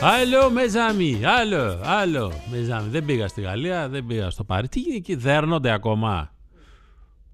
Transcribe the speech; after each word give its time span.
Άλλο 0.00 0.50
μεζάμι, 0.50 1.20
άλλο, 1.24 1.80
άλλο 1.84 2.32
μεζάμι. 2.50 2.88
Δεν 2.88 3.04
πήγα 3.04 3.28
στη 3.28 3.40
Γαλλία, 3.40 3.88
δεν 3.88 4.06
πήγα 4.06 4.30
στο 4.30 4.44
Παρί. 4.44 4.68
Τι 4.68 4.80
γίνεται 4.80 4.96
εκεί, 4.96 5.14
δέρνονται 5.14 5.70
ακόμα; 5.70 6.32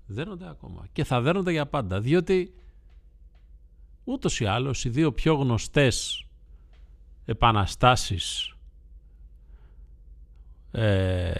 Δέρνονται 0.07 0.49
ακόμα. 0.49 0.87
Και 0.93 1.05
θα 1.05 1.21
δέρνονται 1.21 1.51
για 1.51 1.67
πάντα. 1.67 2.01
Διότι 2.01 2.55
ούτως 4.05 4.41
ή 4.41 4.45
άλλως 4.45 4.85
οι 4.85 4.89
δύο 4.89 5.13
πιο 5.13 5.35
γνωστές 5.35 6.27
επαναστάσεις 7.25 8.55
ε, 10.73 11.33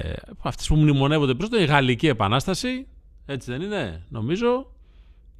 αυτές 0.43 0.67
που 0.67 0.77
μνημονεύονται 0.77 1.35
πρώτα 1.35 1.61
η 1.61 1.65
Γαλλική 1.65 2.07
Επανάσταση 2.07 2.87
έτσι 3.27 3.51
δεν 3.51 3.61
είναι 3.61 4.05
νομίζω 4.09 4.71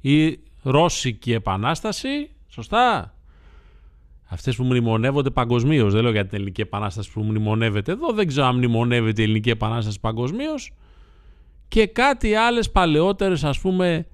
η 0.01 0.39
Ρώσικη 0.61 1.33
Επανάσταση 1.33 2.29
σωστά; 2.47 3.13
Αυτές 4.27 4.55
που 4.55 4.63
μνημονεύονται 4.63 5.29
παγκοσμίως. 5.29 5.93
δεν 5.93 6.01
λέω 6.01 6.11
για 6.11 6.25
την 6.25 6.35
Ελληνική 6.37 6.61
Επανάσταση 6.61 7.11
που 7.11 7.21
μνημονεύεται 7.21 7.91
εδώ 7.91 8.11
δεν 8.13 8.27
ξέρω 8.27 8.45
αν 8.47 8.55
μνημονεύεται 8.55 9.21
η 9.21 9.23
Ελληνική 9.23 9.49
Επανάσταση 9.49 9.99
παγκοσμίως 9.99 10.73
και 11.67 11.87
κάτι 11.87 12.35
άλλες 12.35 12.71
παλαιότερες 12.71 13.43
ας 13.43 13.59
πούμε 13.59 14.07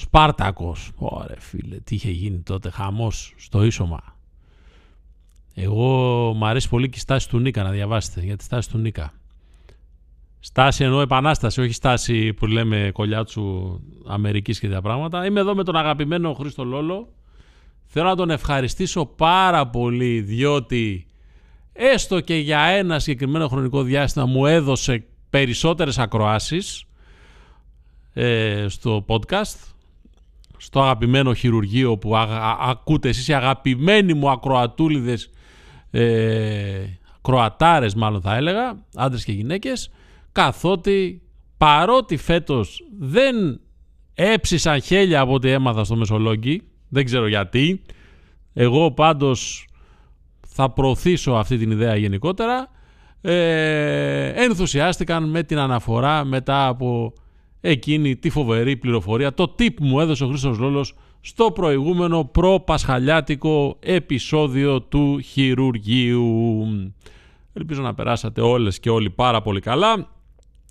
Σπάρτακος. 0.00 0.90
Ωραία 0.96 1.36
φίλε, 1.38 1.76
τι 1.76 1.94
είχε 1.94 2.10
γίνει 2.10 2.38
τότε, 2.38 2.70
χαμός 2.70 3.34
στο 3.36 3.64
ίσωμα. 3.64 4.00
Εγώ 5.54 5.86
μου 6.36 6.46
αρέσει 6.46 6.68
πολύ 6.68 6.88
και 6.88 6.96
η 6.96 7.00
στάση 7.00 7.28
του 7.28 7.38
Νίκα 7.38 7.62
να 7.62 7.70
διαβάσετε, 7.70 8.20
για 8.20 8.36
τη 8.36 8.44
στάση 8.44 8.70
του 8.70 8.78
Νίκα. 8.78 9.12
Στάση 10.40 10.84
εννοώ 10.84 11.00
επανάσταση, 11.00 11.60
όχι 11.60 11.72
στάση 11.72 12.32
που 12.32 12.46
λέμε 12.46 12.90
κολλιάτσου 12.92 13.78
Αμερικής 14.06 14.58
και 14.58 14.66
τέτοια 14.66 14.82
πράγματα. 14.82 15.26
Είμαι 15.26 15.40
εδώ 15.40 15.54
με 15.54 15.64
τον 15.64 15.76
αγαπημένο 15.76 16.34
Χρήστο 16.34 16.64
Λόλο. 16.64 17.08
Θέλω 17.84 18.08
να 18.08 18.16
τον 18.16 18.30
ευχαριστήσω 18.30 19.06
πάρα 19.06 19.66
πολύ 19.66 20.20
διότι 20.20 21.06
έστω 21.72 22.20
και 22.20 22.34
για 22.34 22.60
ένα 22.60 22.98
συγκεκριμένο 22.98 23.48
χρονικό 23.48 23.82
διάστημα 23.82 24.26
μου 24.26 24.46
έδωσε 24.46 25.04
περισσότερες 25.30 25.98
ακροάσεις 25.98 26.84
ε, 28.12 28.66
στο 28.68 29.04
podcast 29.08 29.69
στο 30.60 30.80
αγαπημένο 30.80 31.34
χειρουργείο 31.34 31.98
που 31.98 32.16
α, 32.16 32.20
α- 32.20 32.70
ακούτε 32.70 33.08
εσείς 33.08 33.28
οι 33.28 33.32
αγαπημένοι 33.34 34.14
μου 34.14 34.30
ακροατούλιδες 34.30 35.30
ε, 35.90 36.84
κροατάρες 37.22 37.94
μάλλον 37.94 38.20
θα 38.20 38.36
έλεγα 38.36 38.84
άντρες 38.94 39.24
και 39.24 39.32
γυναίκες 39.32 39.90
καθότι 40.32 41.22
παρότι 41.56 42.16
φέτος 42.16 42.84
δεν 42.98 43.60
έψησαν 44.14 44.80
χέλια 44.80 45.20
από 45.20 45.32
ό,τι 45.32 45.50
έμαθα 45.50 45.84
στο 45.84 45.96
Μεσολόγγι 45.96 46.62
δεν 46.88 47.04
ξέρω 47.04 47.26
γιατί 47.26 47.82
εγώ 48.52 48.92
πάντως 48.92 49.66
θα 50.46 50.70
προωθήσω 50.70 51.32
αυτή 51.32 51.58
την 51.58 51.70
ιδέα 51.70 51.96
γενικότερα 51.96 52.68
ε, 53.20 54.26
ενθουσιάστηκαν 54.26 55.30
με 55.30 55.42
την 55.42 55.58
αναφορά 55.58 56.24
μετά 56.24 56.66
από 56.66 57.12
εκείνη 57.60 58.16
τη 58.16 58.30
φοβερή 58.30 58.76
πληροφορία, 58.76 59.34
το 59.34 59.54
tip 59.58 59.74
που 59.74 59.84
μου 59.84 60.00
έδωσε 60.00 60.24
ο 60.24 60.28
Χρήστος 60.28 60.58
Λόλος 60.58 60.94
στο 61.20 61.50
προηγούμενο 61.50 62.24
προπασχαλιάτικο 62.24 63.76
επεισόδιο 63.80 64.82
του 64.82 65.18
χειρουργείου. 65.18 66.66
Ελπίζω 67.52 67.82
να 67.82 67.94
περάσατε 67.94 68.40
όλες 68.40 68.80
και 68.80 68.90
όλοι 68.90 69.10
πάρα 69.10 69.42
πολύ 69.42 69.60
καλά. 69.60 70.08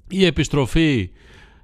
Η 0.10 0.26
επιστροφή 0.26 1.10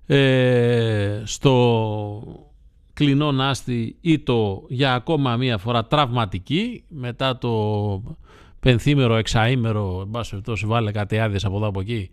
ε, 0.05 1.21
στο 1.23 2.45
κλεινό 2.93 3.31
νάστη 3.31 3.95
ή 4.01 4.19
το 4.19 4.65
για 4.67 4.93
ακόμα 4.93 5.35
μία 5.37 5.57
φορά 5.57 5.85
τραυματική 5.85 6.83
μετά 6.87 7.37
το 7.37 8.17
πενθήμερο, 8.59 9.15
εξαήμερο, 9.15 10.01
εν 10.01 10.09
πάση 10.11 10.29
περιπτώσει 10.29 10.65
βάλε 10.65 10.91
κάτι 10.91 11.19
άδειες 11.19 11.45
από 11.45 11.55
εδώ 11.55 11.67
από 11.67 11.79
εκεί, 11.79 12.09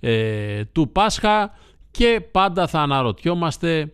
ε, 0.00 0.64
του 0.64 0.88
Πάσχα 0.92 1.50
και 1.96 2.20
πάντα 2.30 2.66
θα 2.66 2.80
αναρωτιόμαστε 2.80 3.92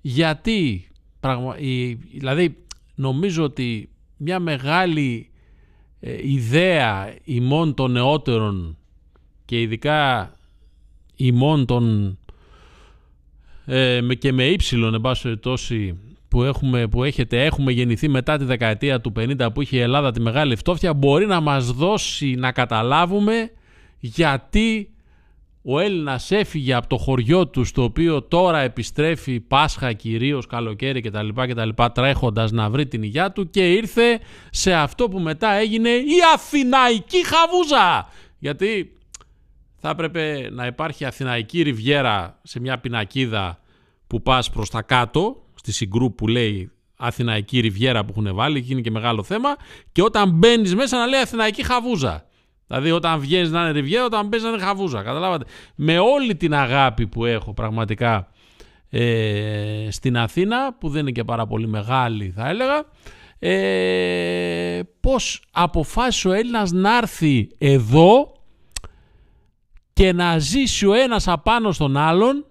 γιατί, 0.00 0.88
πραγμα... 1.20 1.58
η- 1.58 1.94
δηλαδή 1.94 2.56
νομίζω 2.94 3.44
ότι 3.44 3.88
μια 4.16 4.38
μεγάλη 4.40 5.30
ε, 6.00 6.28
ιδέα 6.30 7.14
ημών 7.24 7.74
των 7.74 7.90
νεότερων 7.92 8.76
και 9.44 9.60
ειδικά 9.60 10.32
ημών 11.16 11.66
των 11.66 12.18
ε, 13.66 14.00
με- 14.00 14.14
και 14.14 14.32
με 14.32 14.44
ύψιλον 14.46 14.94
εν 14.94 15.00
πάση 15.00 15.22
περιπτώσει 15.22 15.98
που, 16.28 16.42
έχουμε, 16.42 16.86
που 16.88 17.04
έχετε, 17.04 17.44
έχουμε 17.44 17.72
γεννηθεί 17.72 18.08
μετά 18.08 18.36
τη 18.38 18.44
δεκαετία 18.44 19.00
του 19.00 19.12
50 19.18 19.48
που 19.54 19.62
είχε 19.62 19.76
η 19.76 19.80
Ελλάδα 19.80 20.10
τη 20.12 20.20
μεγάλη 20.20 20.56
φτώχεια 20.56 20.94
μπορεί 20.94 21.26
να 21.26 21.40
μας 21.40 21.72
δώσει 21.72 22.34
να 22.34 22.52
καταλάβουμε 22.52 23.50
γιατί 23.98 24.90
ο 25.70 25.78
Έλληνας 25.78 26.30
έφυγε 26.30 26.74
από 26.74 26.88
το 26.88 26.96
χωριό 26.96 27.46
του 27.48 27.64
στο 27.64 27.82
οποίο 27.82 28.22
τώρα 28.22 28.60
επιστρέφει 28.60 29.40
Πάσχα 29.40 29.92
κυρίως 29.92 30.46
καλοκαίρι 30.46 31.00
κτλ, 31.00 31.28
κτλ 31.34 31.68
τρέχοντας 31.92 32.50
να 32.50 32.70
βρει 32.70 32.86
την 32.86 33.02
υγειά 33.02 33.32
του 33.32 33.50
και 33.50 33.72
ήρθε 33.72 34.20
σε 34.50 34.72
αυτό 34.72 35.08
που 35.08 35.18
μετά 35.18 35.52
έγινε 35.52 35.88
η 35.88 36.14
Αθηναϊκή 36.34 37.26
Χαβούζα. 37.26 38.08
Γιατί 38.38 38.92
θα 39.76 39.88
έπρεπε 39.88 40.48
να 40.52 40.66
υπάρχει 40.66 41.04
Αθηναϊκή 41.04 41.62
Ριβιέρα 41.62 42.38
σε 42.42 42.60
μια 42.60 42.78
πινακίδα 42.78 43.60
που 44.06 44.22
πας 44.22 44.50
προς 44.50 44.70
τα 44.70 44.82
κάτω 44.82 45.42
στη 45.54 45.72
συγκρού 45.72 46.14
που 46.14 46.26
λέει 46.26 46.70
Αθηναϊκή 46.96 47.60
Ριβιέρα 47.60 48.04
που 48.04 48.14
έχουν 48.16 48.34
βάλει 48.34 48.62
και 48.62 48.72
είναι 48.72 48.80
και 48.80 48.90
μεγάλο 48.90 49.22
θέμα 49.22 49.56
και 49.92 50.02
όταν 50.02 50.30
μπαίνεις 50.30 50.74
μέσα 50.74 50.98
να 50.98 51.06
λέει 51.06 51.20
Αθηναϊκή 51.20 51.62
Χαβούζα 51.64 52.27
Δηλαδή 52.68 52.90
όταν 52.90 53.20
βγαίνεις 53.20 53.50
να 53.50 53.60
είναι 53.60 53.70
ριβιέρα, 53.70 54.04
όταν 54.04 54.26
μπαίνεις 54.26 54.44
να 54.44 54.50
είναι 54.50 54.62
χαβούζα. 54.62 55.02
Καταλάβατε. 55.02 55.44
Με 55.74 55.98
όλη 55.98 56.36
την 56.36 56.54
αγάπη 56.54 57.06
που 57.06 57.24
έχω 57.24 57.52
πραγματικά 57.54 58.28
ε, 58.90 59.88
στην 59.90 60.18
Αθήνα, 60.18 60.74
που 60.74 60.88
δεν 60.88 61.00
είναι 61.00 61.10
και 61.10 61.24
πάρα 61.24 61.46
πολύ 61.46 61.66
μεγάλη 61.66 62.32
θα 62.36 62.48
έλεγα, 62.48 62.84
ε, 63.38 64.80
πώς 65.00 65.42
αποφάσισε 65.50 66.28
ο 66.28 66.32
Έλληνας 66.32 66.72
να 66.72 66.96
έρθει 66.96 67.48
εδώ 67.58 68.32
και 69.92 70.12
να 70.12 70.38
ζήσει 70.38 70.86
ο 70.86 70.92
ένας 70.92 71.28
απάνω 71.28 71.72
στον 71.72 71.96
άλλον 71.96 72.46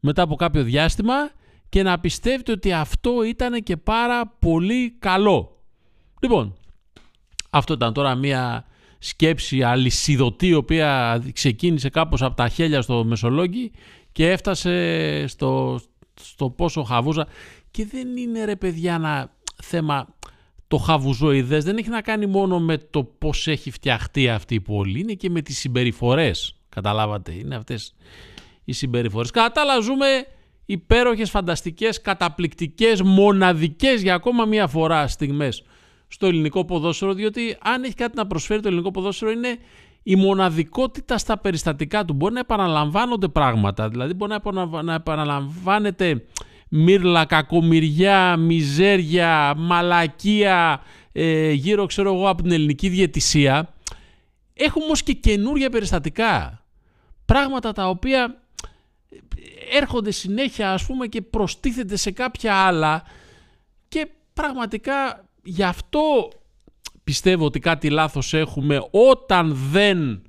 μετά 0.00 0.22
από 0.22 0.34
κάποιο 0.34 0.62
διάστημα 0.62 1.30
και 1.68 1.82
να 1.82 2.00
πιστεύετε 2.00 2.52
ότι 2.52 2.72
αυτό 2.72 3.22
ήταν 3.22 3.62
και 3.62 3.76
πάρα 3.76 4.26
πολύ 4.38 4.90
καλό. 4.98 5.56
Λοιπόν, 6.20 6.56
αυτό 7.50 7.72
ήταν 7.72 7.92
τώρα 7.92 8.14
μία 8.14 8.64
σκέψη 9.06 9.62
αλυσιδωτή 9.62 10.46
η 10.46 10.54
οποία 10.54 11.22
ξεκίνησε 11.32 11.88
κάπως 11.88 12.22
από 12.22 12.36
τα 12.36 12.48
χέλια 12.48 12.82
στο 12.82 13.04
Μεσολόγγι 13.04 13.70
και 14.12 14.30
έφτασε 14.30 15.24
στο, 15.26 15.80
στο 16.20 16.50
πόσο 16.50 16.82
χαβούζα. 16.82 17.26
Και 17.70 17.86
δεν 17.86 18.16
είναι 18.16 18.44
ρε 18.44 18.56
παιδιά 18.56 18.94
ένα 18.94 19.32
θέμα 19.62 20.14
το 20.68 20.76
χαβουζοειδές. 20.76 21.64
Δεν 21.64 21.76
έχει 21.76 21.88
να 21.88 22.00
κάνει 22.00 22.26
μόνο 22.26 22.60
με 22.60 22.78
το 22.78 23.04
πώς 23.04 23.46
έχει 23.46 23.70
φτιαχτεί 23.70 24.28
αυτή 24.28 24.54
η 24.54 24.60
πόλη. 24.60 25.00
Είναι 25.00 25.12
και 25.12 25.30
με 25.30 25.42
τις 25.42 25.58
συμπεριφορές. 25.58 26.56
Καταλάβατε 26.68 27.32
είναι 27.32 27.56
αυτές 27.56 27.94
οι 28.64 28.72
συμπεριφορές. 28.72 29.30
Κατά 29.30 29.52
τα 29.52 29.60
άλλα 29.60 29.80
ζούμε 29.80 30.06
υπέροχες, 30.66 31.30
φανταστικές, 31.30 32.00
καταπληκτικές, 32.00 33.02
μοναδικές 33.02 34.02
για 34.02 34.14
ακόμα 34.14 34.44
μία 34.44 34.66
φορά 34.66 35.08
στιγμές 35.08 35.64
στο 36.08 36.26
ελληνικό 36.26 36.64
ποδόσφαιρο, 36.64 37.14
διότι 37.14 37.56
αν 37.62 37.82
έχει 37.84 37.94
κάτι 37.94 38.16
να 38.16 38.26
προσφέρει 38.26 38.60
το 38.60 38.68
ελληνικό 38.68 38.90
ποδόσφαιρο 38.90 39.30
είναι 39.30 39.58
η 40.02 40.16
μοναδικότητα 40.16 41.18
στα 41.18 41.38
περιστατικά 41.38 42.04
του. 42.04 42.12
Μπορεί 42.12 42.34
να 42.34 42.40
επαναλαμβάνονται 42.40 43.28
πράγματα, 43.28 43.88
δηλαδή 43.88 44.14
μπορεί 44.14 44.30
να 44.30 44.36
επανα- 44.36 44.82
να 44.82 44.94
επαναλαμβάνεται 44.94 46.24
μύρλα, 46.68 47.24
κακομοιριά, 47.24 48.36
μιζέρια, 48.36 49.54
μαλακία 49.56 50.80
ε, 51.12 51.50
γύρω 51.52 51.86
ξέρω 51.86 52.14
εγώ 52.14 52.28
από 52.28 52.42
την 52.42 52.52
ελληνική 52.52 52.88
διαιτησία. 52.88 53.74
Έχουμε 54.54 54.84
όμως 54.84 55.02
και 55.02 55.12
καινούργια 55.12 55.70
περιστατικά. 55.70 56.64
Πράγματα 57.24 57.72
τα 57.72 57.88
οποία 57.88 58.40
έρχονται 59.72 60.10
συνέχεια 60.10 60.72
ας 60.72 60.86
πούμε 60.86 61.06
και 61.06 61.22
προστίθεται 61.22 61.96
σε 61.96 62.10
κάποια 62.10 62.54
άλλα 62.54 63.02
και 63.88 64.08
πραγματικά 64.32 65.25
γι' 65.46 65.62
αυτό 65.62 66.30
πιστεύω 67.04 67.44
ότι 67.44 67.58
κάτι 67.58 67.90
λάθος 67.90 68.34
έχουμε 68.34 68.88
όταν 68.90 69.56
δεν 69.70 70.22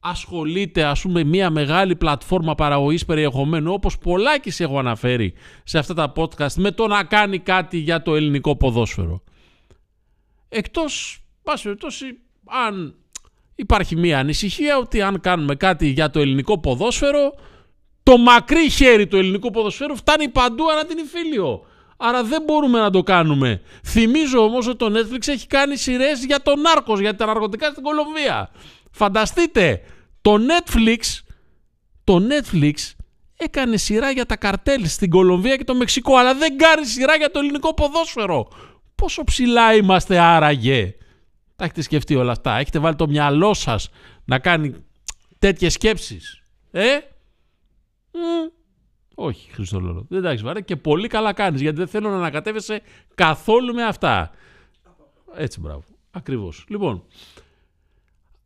ασχολείται 0.00 0.84
ας 0.84 1.00
πούμε 1.00 1.24
μια 1.24 1.50
μεγάλη 1.50 1.96
πλατφόρμα 1.96 2.54
παραγωγής 2.54 3.04
περιεχομένου 3.04 3.72
όπως 3.72 3.98
πολλάκις 3.98 4.60
έχω 4.60 4.78
αναφέρει 4.78 5.34
σε 5.64 5.78
αυτά 5.78 5.94
τα 5.94 6.12
podcast 6.16 6.52
με 6.56 6.70
το 6.70 6.86
να 6.86 7.04
κάνει 7.04 7.38
κάτι 7.38 7.78
για 7.78 8.02
το 8.02 8.14
ελληνικό 8.14 8.56
ποδόσφαιρο. 8.56 9.22
εκτός, 10.48 11.22
πάση 11.42 11.62
περιπτώσει, 11.62 12.06
αν 12.44 12.94
υπάρχει 13.54 13.96
μία 13.96 14.18
ανησυχία 14.18 14.78
ότι 14.78 15.02
αν 15.02 15.20
κάνουμε 15.20 15.54
κάτι 15.54 15.86
για 15.86 16.10
το 16.10 16.20
ελληνικό 16.20 16.58
ποδόσφαιρο, 16.58 17.34
το 18.02 18.16
μακρύ 18.16 18.70
χέρι 18.70 19.06
του 19.06 19.16
ελληνικού 19.16 19.50
ποδοσφαίρου 19.50 19.96
φτάνει 19.96 20.28
παντού 20.28 20.70
ανά 20.70 20.84
την 20.84 20.98
Ιφίλιο. 20.98 21.66
Άρα 22.00 22.24
δεν 22.24 22.42
μπορούμε 22.42 22.78
να 22.78 22.90
το 22.90 23.02
κάνουμε. 23.02 23.62
Θυμίζω 23.84 24.44
όμως 24.44 24.66
ότι 24.66 24.76
το 24.76 24.86
Netflix 24.98 25.28
έχει 25.28 25.46
κάνει 25.46 25.76
σειρές 25.76 26.24
για 26.24 26.42
τον 26.42 26.60
Νάρκος, 26.60 27.00
για 27.00 27.16
τα 27.16 27.26
ναρκωτικά 27.26 27.70
στην 27.70 27.82
Κολομβία. 27.82 28.50
Φανταστείτε, 28.90 29.80
το 30.20 30.38
Netflix, 30.48 30.98
το 32.04 32.26
Netflix 32.28 32.72
έκανε 33.36 33.76
σειρά 33.76 34.10
για 34.10 34.26
τα 34.26 34.36
καρτέλ 34.36 34.86
στην 34.86 35.10
Κολομβία 35.10 35.56
και 35.56 35.64
το 35.64 35.74
Μεξικό, 35.74 36.16
αλλά 36.16 36.34
δεν 36.34 36.56
κάνει 36.58 36.86
σειρά 36.86 37.16
για 37.16 37.30
το 37.30 37.38
ελληνικό 37.38 37.74
ποδόσφαιρο. 37.74 38.48
Πόσο 38.94 39.24
ψηλά 39.24 39.74
είμαστε 39.74 40.18
άραγε. 40.18 40.94
Τα 41.56 41.64
έχετε 41.64 41.82
σκεφτεί 41.82 42.14
όλα 42.14 42.32
αυτά. 42.32 42.56
Έχετε 42.56 42.78
βάλει 42.78 42.96
το 42.96 43.08
μυαλό 43.08 43.54
σας 43.54 43.88
να 44.24 44.38
κάνει 44.38 44.74
τέτοιες 45.38 45.72
σκέψεις. 45.72 46.42
Ε; 46.70 46.98
Μμ. 48.12 48.57
Όχι, 49.20 49.50
Χριστόλογο. 49.52 50.06
Δεν 50.08 50.22
τα 50.22 50.30
έχεις 50.30 50.42
βάρε 50.42 50.60
και 50.60 50.76
πολύ 50.76 51.08
καλά 51.08 51.32
κάνεις 51.32 51.60
γιατί 51.60 51.76
δεν 51.76 51.86
θέλω 51.86 52.10
να 52.10 52.16
ανακατεύεσαι 52.16 52.80
καθόλου 53.14 53.74
με 53.74 53.84
αυτά. 53.84 54.30
Έτσι, 55.34 55.60
μπράβο. 55.60 55.82
Ακριβώς. 56.10 56.64
Λοιπόν, 56.68 57.02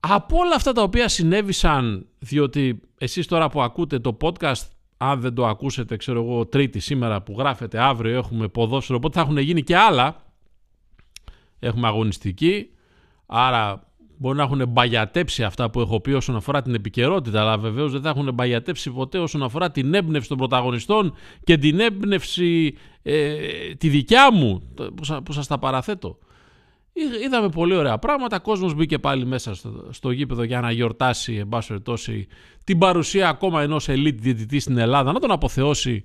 από 0.00 0.36
όλα 0.36 0.54
αυτά 0.54 0.72
τα 0.72 0.82
οποία 0.82 1.08
συνέβησαν, 1.08 2.06
διότι 2.18 2.80
εσείς 2.98 3.26
τώρα 3.26 3.48
που 3.48 3.62
ακούτε 3.62 3.98
το 3.98 4.16
podcast, 4.20 4.62
αν 4.96 5.20
δεν 5.20 5.34
το 5.34 5.46
ακούσετε, 5.46 5.96
ξέρω 5.96 6.22
εγώ, 6.22 6.46
τρίτη 6.46 6.78
σήμερα 6.78 7.22
που 7.22 7.34
γράφετε, 7.38 7.78
αύριο 7.78 8.16
έχουμε 8.16 8.48
ποδόσφαιρο, 8.48 8.98
οπότε 8.98 9.18
θα 9.18 9.24
έχουν 9.24 9.38
γίνει 9.38 9.62
και 9.62 9.76
άλλα. 9.76 10.22
Έχουμε 11.58 11.86
αγωνιστική, 11.86 12.70
άρα 13.26 13.91
μπορεί 14.22 14.36
να 14.36 14.42
έχουν 14.42 14.68
μπαγιατέψει 14.68 15.42
αυτά 15.44 15.70
που 15.70 15.80
έχω 15.80 16.00
πει 16.00 16.12
όσον 16.12 16.36
αφορά 16.36 16.62
την 16.62 16.74
επικαιρότητα, 16.74 17.40
αλλά 17.40 17.58
βεβαίως 17.58 17.92
δεν 17.92 18.02
θα 18.02 18.08
έχουν 18.08 18.34
μπαγιατέψει 18.34 18.90
ποτέ 18.90 19.18
όσον 19.18 19.42
αφορά 19.42 19.70
την 19.70 19.94
έμπνευση 19.94 20.28
των 20.28 20.36
πρωταγωνιστών 20.36 21.14
και 21.44 21.56
την 21.56 21.80
έμπνευση 21.80 22.74
ε, 23.02 23.34
τη 23.78 23.88
δικιά 23.88 24.32
μου, 24.32 24.62
που, 24.96 25.04
σα, 25.04 25.22
που 25.22 25.32
σας 25.32 25.46
τα 25.46 25.58
παραθέτω. 25.58 26.18
Είδα- 26.92 27.18
Είδαμε 27.24 27.48
πολύ 27.48 27.74
ωραία 27.74 27.98
πράγματα. 27.98 28.38
Κόσμος 28.38 28.74
μπήκε 28.74 28.98
πάλι 28.98 29.26
μέσα 29.26 29.54
στο, 29.54 29.88
στο 29.90 30.10
γήπεδο 30.10 30.42
για 30.42 30.60
να 30.60 30.70
γιορτάσει, 30.70 31.34
εν 31.34 31.48
πάση 31.48 31.68
περιπτώσει, 31.68 32.26
την 32.64 32.78
παρουσία 32.78 33.28
ακόμα 33.28 33.62
ενός 33.62 33.86
elite 33.88 34.16
διαιτητή 34.18 34.58
στην 34.60 34.78
Ελλάδα, 34.78 35.12
να 35.12 35.18
τον 35.20 35.30
αποθεώσει, 35.30 36.02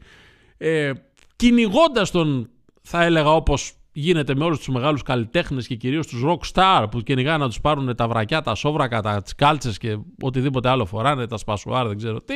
ε, 0.57 0.91
κυνηγώντας 1.35 2.11
τον, 2.11 2.49
θα 2.81 3.03
έλεγα, 3.03 3.29
όπως 3.31 3.71
γίνεται 3.99 4.35
με 4.35 4.43
όλους 4.43 4.57
τους 4.57 4.67
μεγάλους 4.67 5.01
καλλιτέχνες 5.01 5.67
και 5.67 5.75
κυρίως 5.75 6.07
τους 6.07 6.23
rock 6.25 6.53
star 6.53 6.87
που 6.91 7.01
κυνηγάνε 7.01 7.37
να 7.37 7.47
τους 7.47 7.61
πάρουν 7.61 7.95
τα 7.95 8.07
βρακιά, 8.07 8.41
τα 8.41 8.55
σόβρακα, 8.55 9.01
τα 9.01 9.23
κάλτσες 9.35 9.77
και 9.77 9.97
οτιδήποτε 10.21 10.69
άλλο 10.69 10.85
φοράνε, 10.85 11.27
τα 11.27 11.37
σπασουάρ, 11.37 11.87
δεν 11.87 11.97
ξέρω 11.97 12.21
τι. 12.21 12.35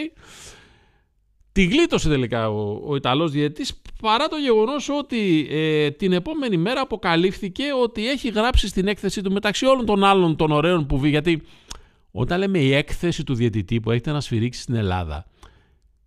Τη 1.52 1.63
γλίτωσε 1.63 2.10
τελικά 2.10 2.50
ο, 2.50 2.81
ο 2.86 2.96
Ιταλός 2.96 3.31
διαιτητής 3.31 3.81
παρά 4.02 4.28
το 4.28 4.36
γεγονός 4.36 4.90
ότι 4.90 5.48
ε, 5.50 5.92
την 5.92 6.12
επόμενη 6.12 6.58
μέρα 6.58 6.81
αποκαλύφθηκε 6.81 7.63
ότι 7.84 8.10
έχει 8.10 8.30
γράψει 8.30 8.68
στην 8.68 8.88
έκθεση 8.88 9.22
του 9.22 9.31
μεταξύ 9.31 9.66
όλων 9.66 9.86
των 9.86 10.04
άλλων 10.04 10.36
των 10.36 10.52
ωραίων 10.52 10.86
που 10.86 11.00
βγει 11.00 11.10
γιατί 11.10 11.42
όταν 12.12 12.40
λέμε 12.40 12.60
η 12.60 12.74
έκθεση 12.74 13.24
του 13.24 13.34
διαιτητή 13.34 13.80
που 13.80 13.92
έχετε 13.92 14.12
να 14.12 14.22
σφυρίξει 14.22 14.62
στην 14.62 14.75
Ελλάδα 14.75 15.25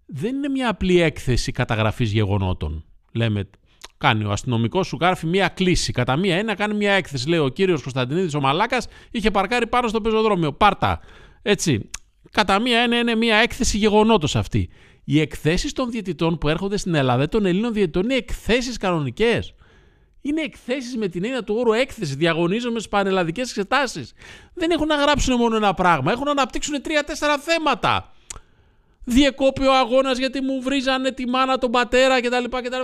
δεν 0.06 0.34
είναι 0.34 0.48
μια 0.48 0.68
απλή 0.68 1.00
έκθεση 1.00 1.52
καταγραφής 1.52 2.12
γεγονότων. 2.12 2.84
Λέμε 3.12 3.48
κάνει 4.04 4.24
ο 4.24 4.30
αστυνομικός 4.30 4.86
σου 4.86 4.98
γράφει 5.00 5.26
μια 5.26 5.48
κλίση. 5.48 5.92
Κατά 5.92 6.16
μία 6.16 6.36
ένα 6.36 6.54
κάνει 6.54 6.74
μια 6.74 6.92
έκθεση. 6.92 7.28
Λέει 7.28 7.38
ο 7.38 7.48
κύριος 7.48 7.82
Κωνσταντινίδης 7.82 8.34
ο 8.34 8.40
Μαλάκας 8.40 8.86
είχε 9.10 9.30
παρκάρει 9.30 9.66
πάνω 9.66 9.88
στο 9.88 10.00
πεζοδρόμιο. 10.00 10.52
Πάρτα. 10.52 11.00
Έτσι. 11.42 11.90
Κατά 12.30 12.60
μία 12.60 12.80
ένα 12.80 12.98
είναι 12.98 13.14
μια 13.14 13.36
έκθεση 13.36 13.76
γεγονότος 13.76 14.36
αυτή. 14.36 14.68
Οι 15.04 15.20
εκθέσεις 15.20 15.72
των 15.72 15.90
διαιτητών 15.90 16.38
που 16.38 16.48
έρχονται 16.48 16.76
στην 16.76 16.94
Ελλάδα, 16.94 17.28
των 17.28 17.46
Ελλήνων 17.46 17.72
διαιτητών, 17.72 18.02
είναι 18.02 18.14
εκθέσεις 18.14 18.76
κανονικές. 18.76 19.54
Είναι 20.20 20.40
εκθέσεις 20.40 20.96
με 20.96 21.08
την 21.08 21.24
έννοια 21.24 21.42
του 21.42 21.54
όρου 21.58 21.72
έκθεση. 21.72 22.14
Διαγωνίζομαι 22.14 22.78
στις 22.78 22.90
πανελλαδικές 22.90 23.48
εξετάσεις. 23.48 24.12
Δεν 24.54 24.70
έχουν 24.70 24.86
να 24.86 24.94
γράψουν 24.94 25.36
μόνο 25.36 25.56
ένα 25.56 25.74
πράγμα. 25.74 26.12
Έχουν 26.12 26.24
να 26.24 26.30
αναπτύξουν 26.30 26.82
τρία-τέσσερα 26.82 27.38
θέματα. 27.38 28.13
Διεκόπη 29.04 29.66
ο 29.66 29.74
αγώνας 29.74 30.18
γιατί 30.18 30.40
μου 30.40 30.62
βρίζανε 30.62 31.10
τη 31.10 31.26
μάνα, 31.26 31.58
τον 31.58 31.70
πατέρα 31.70 32.20
κτλ. 32.20 32.44
κτλ. 32.44 32.76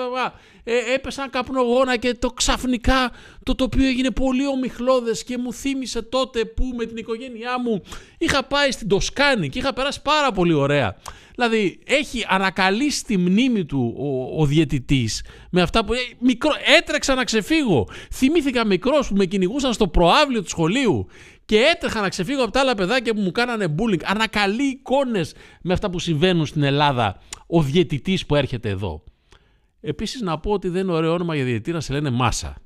Ε, 0.64 0.94
έπεσαν 0.94 1.30
καπνογόνα 1.30 1.96
και 1.96 2.14
το 2.14 2.30
ξαφνικά 2.30 3.10
το 3.42 3.54
τοπίο 3.54 3.86
έγινε 3.86 4.10
πολύ 4.10 4.46
ομιχλώδες 4.46 5.24
και 5.24 5.38
μου 5.38 5.52
θύμισε 5.52 6.02
τότε 6.02 6.44
που 6.44 6.72
με 6.76 6.84
την 6.84 6.96
οικογένειά 6.96 7.60
μου 7.60 7.82
είχα 8.18 8.44
πάει 8.44 8.70
στην 8.70 8.88
Τοσκάνη 8.88 9.48
και 9.48 9.58
είχα 9.58 9.72
περάσει 9.72 10.02
πάρα 10.02 10.32
πολύ 10.32 10.52
ωραία. 10.52 10.96
Δηλαδή 11.34 11.80
έχει 11.86 12.24
ανακαλύσει 12.28 13.04
τη 13.04 13.16
μνήμη 13.16 13.64
του 13.64 13.94
ο, 13.98 14.40
ο 14.42 14.46
διαιτητής 14.46 15.24
με 15.50 15.62
αυτά 15.62 15.84
που 15.84 15.92
ε, 15.92 15.98
μικρό, 16.18 16.50
έτρεξα 16.78 17.14
να 17.14 17.24
ξεφύγω. 17.24 17.88
Θυμήθηκα 18.12 18.66
μικρός 18.66 19.08
που 19.08 19.16
με 19.16 19.24
κυνηγούσαν 19.24 19.72
στο 19.72 19.88
προάβλιο 19.88 20.42
του 20.42 20.48
σχολείου 20.48 21.06
και 21.50 21.58
έτρεχα 21.74 22.00
να 22.00 22.08
ξεφύγω 22.08 22.42
από 22.42 22.52
τα 22.52 22.60
άλλα 22.60 22.74
παιδάκια 22.74 23.14
που 23.14 23.20
μου 23.20 23.30
κάνανε 23.30 23.74
bullying. 23.78 24.02
Ανακαλεί 24.04 24.62
εικόνες 24.62 25.34
με 25.62 25.72
αυτά 25.72 25.90
που 25.90 25.98
συμβαίνουν 25.98 26.46
στην 26.46 26.62
Ελλάδα 26.62 27.20
ο 27.46 27.62
διαιτητής 27.62 28.26
που 28.26 28.34
έρχεται 28.34 28.68
εδώ. 28.68 29.04
Επίσης 29.80 30.20
να 30.20 30.38
πω 30.38 30.50
ότι 30.52 30.68
δεν 30.68 30.82
είναι 30.82 30.92
ωραίο 30.92 31.12
όνομα 31.12 31.34
για 31.34 31.44
διαιτητή 31.44 31.72
να 31.72 31.80
σε 31.80 31.92
λένε 31.92 32.10
Μάσα. 32.10 32.56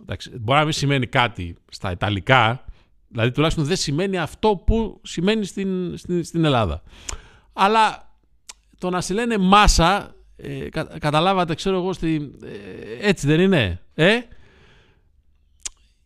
Εντάξει, 0.00 0.30
μπορεί 0.38 0.58
να 0.58 0.64
μην 0.64 0.72
σημαίνει 0.72 1.06
κάτι 1.06 1.56
στα 1.70 1.90
Ιταλικά, 1.90 2.64
δηλαδή 3.08 3.30
τουλάχιστον 3.30 3.64
δεν 3.64 3.76
σημαίνει 3.76 4.18
αυτό 4.18 4.62
που 4.66 5.00
σημαίνει 5.02 5.44
στην, 5.44 5.96
στην, 5.96 6.24
στην 6.24 6.44
Ελλάδα. 6.44 6.82
Αλλά 7.52 8.14
το 8.78 8.90
να 8.90 9.00
σε 9.00 9.14
λένε 9.14 9.38
Μάσα, 9.38 10.14
ε, 10.36 10.68
κα- 10.68 10.98
καταλάβατε, 10.98 11.54
ξέρω 11.54 11.76
εγώ, 11.76 11.92
στη, 11.92 12.30
ε, 12.44 13.08
έτσι 13.08 13.26
δεν 13.26 13.40
είναι, 13.40 13.80
ε; 13.94 14.18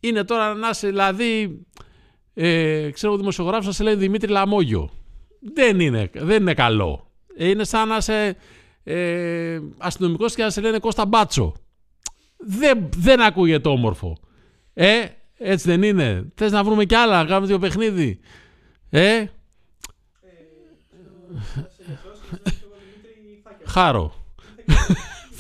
Είναι 0.01 0.25
τώρα 0.25 0.55
να 0.55 0.69
είσαι, 0.69 0.89
δηλαδή, 0.89 1.61
ε, 2.35 2.91
ξέρω 2.91 3.13
εγώ, 3.13 3.21
δημοσιογράφος 3.21 3.67
να 3.67 3.73
σε 3.73 3.83
λένε 3.83 3.97
Δημήτρη 3.97 4.31
Λαμόγιο. 4.31 4.91
Δεν 5.55 5.81
είναι, 5.81 6.11
δεν 6.15 6.41
είναι 6.41 6.55
καλό. 6.55 7.11
Ε, 7.37 7.49
είναι 7.49 7.65
σαν 7.65 7.89
να 7.89 7.97
είσαι 7.97 8.37
ε, 8.85 9.61
αστυνομικός 9.79 10.35
και 10.35 10.43
να 10.43 10.51
σε 10.51 10.61
λένε 10.61 10.79
Κώστα 10.79 11.07
Μπάτσο. 11.07 11.55
Δεν, 12.37 12.89
δεν 12.97 13.21
ακούγεται 13.21 13.69
όμορφο. 13.69 14.19
Ε, 14.75 15.05
έτσι 15.39 15.69
δεν 15.69 15.83
είναι. 15.83 16.33
Θες 16.35 16.53
να 16.53 16.65
βρούμε 16.65 16.85
κι 16.85 16.95
άλλα, 16.95 17.23
να 17.23 17.29
κάνουμε 17.29 17.47
δύο 17.47 17.59
παιχνίδι. 17.59 18.21
Ε, 18.91 19.25
Χάρο. 23.65 24.15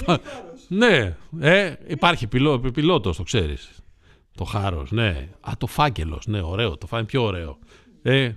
ναι, 0.68 1.16
ε, 1.40 1.74
υπάρχει 1.86 2.26
πιλό, 2.26 2.60
πιλότος, 2.60 3.16
το 3.16 3.22
ξέρεις. 3.22 3.79
Το 4.34 4.44
χάρος, 4.44 4.90
ναι. 4.90 5.28
Α, 5.40 5.52
το 5.58 5.66
φάκελος, 5.66 6.26
ναι, 6.26 6.40
ωραίο, 6.42 6.76
το 6.78 6.86
φάμε 6.86 7.04
πιο 7.04 7.22
ωραίο. 7.22 7.58
Ε, 8.02 8.32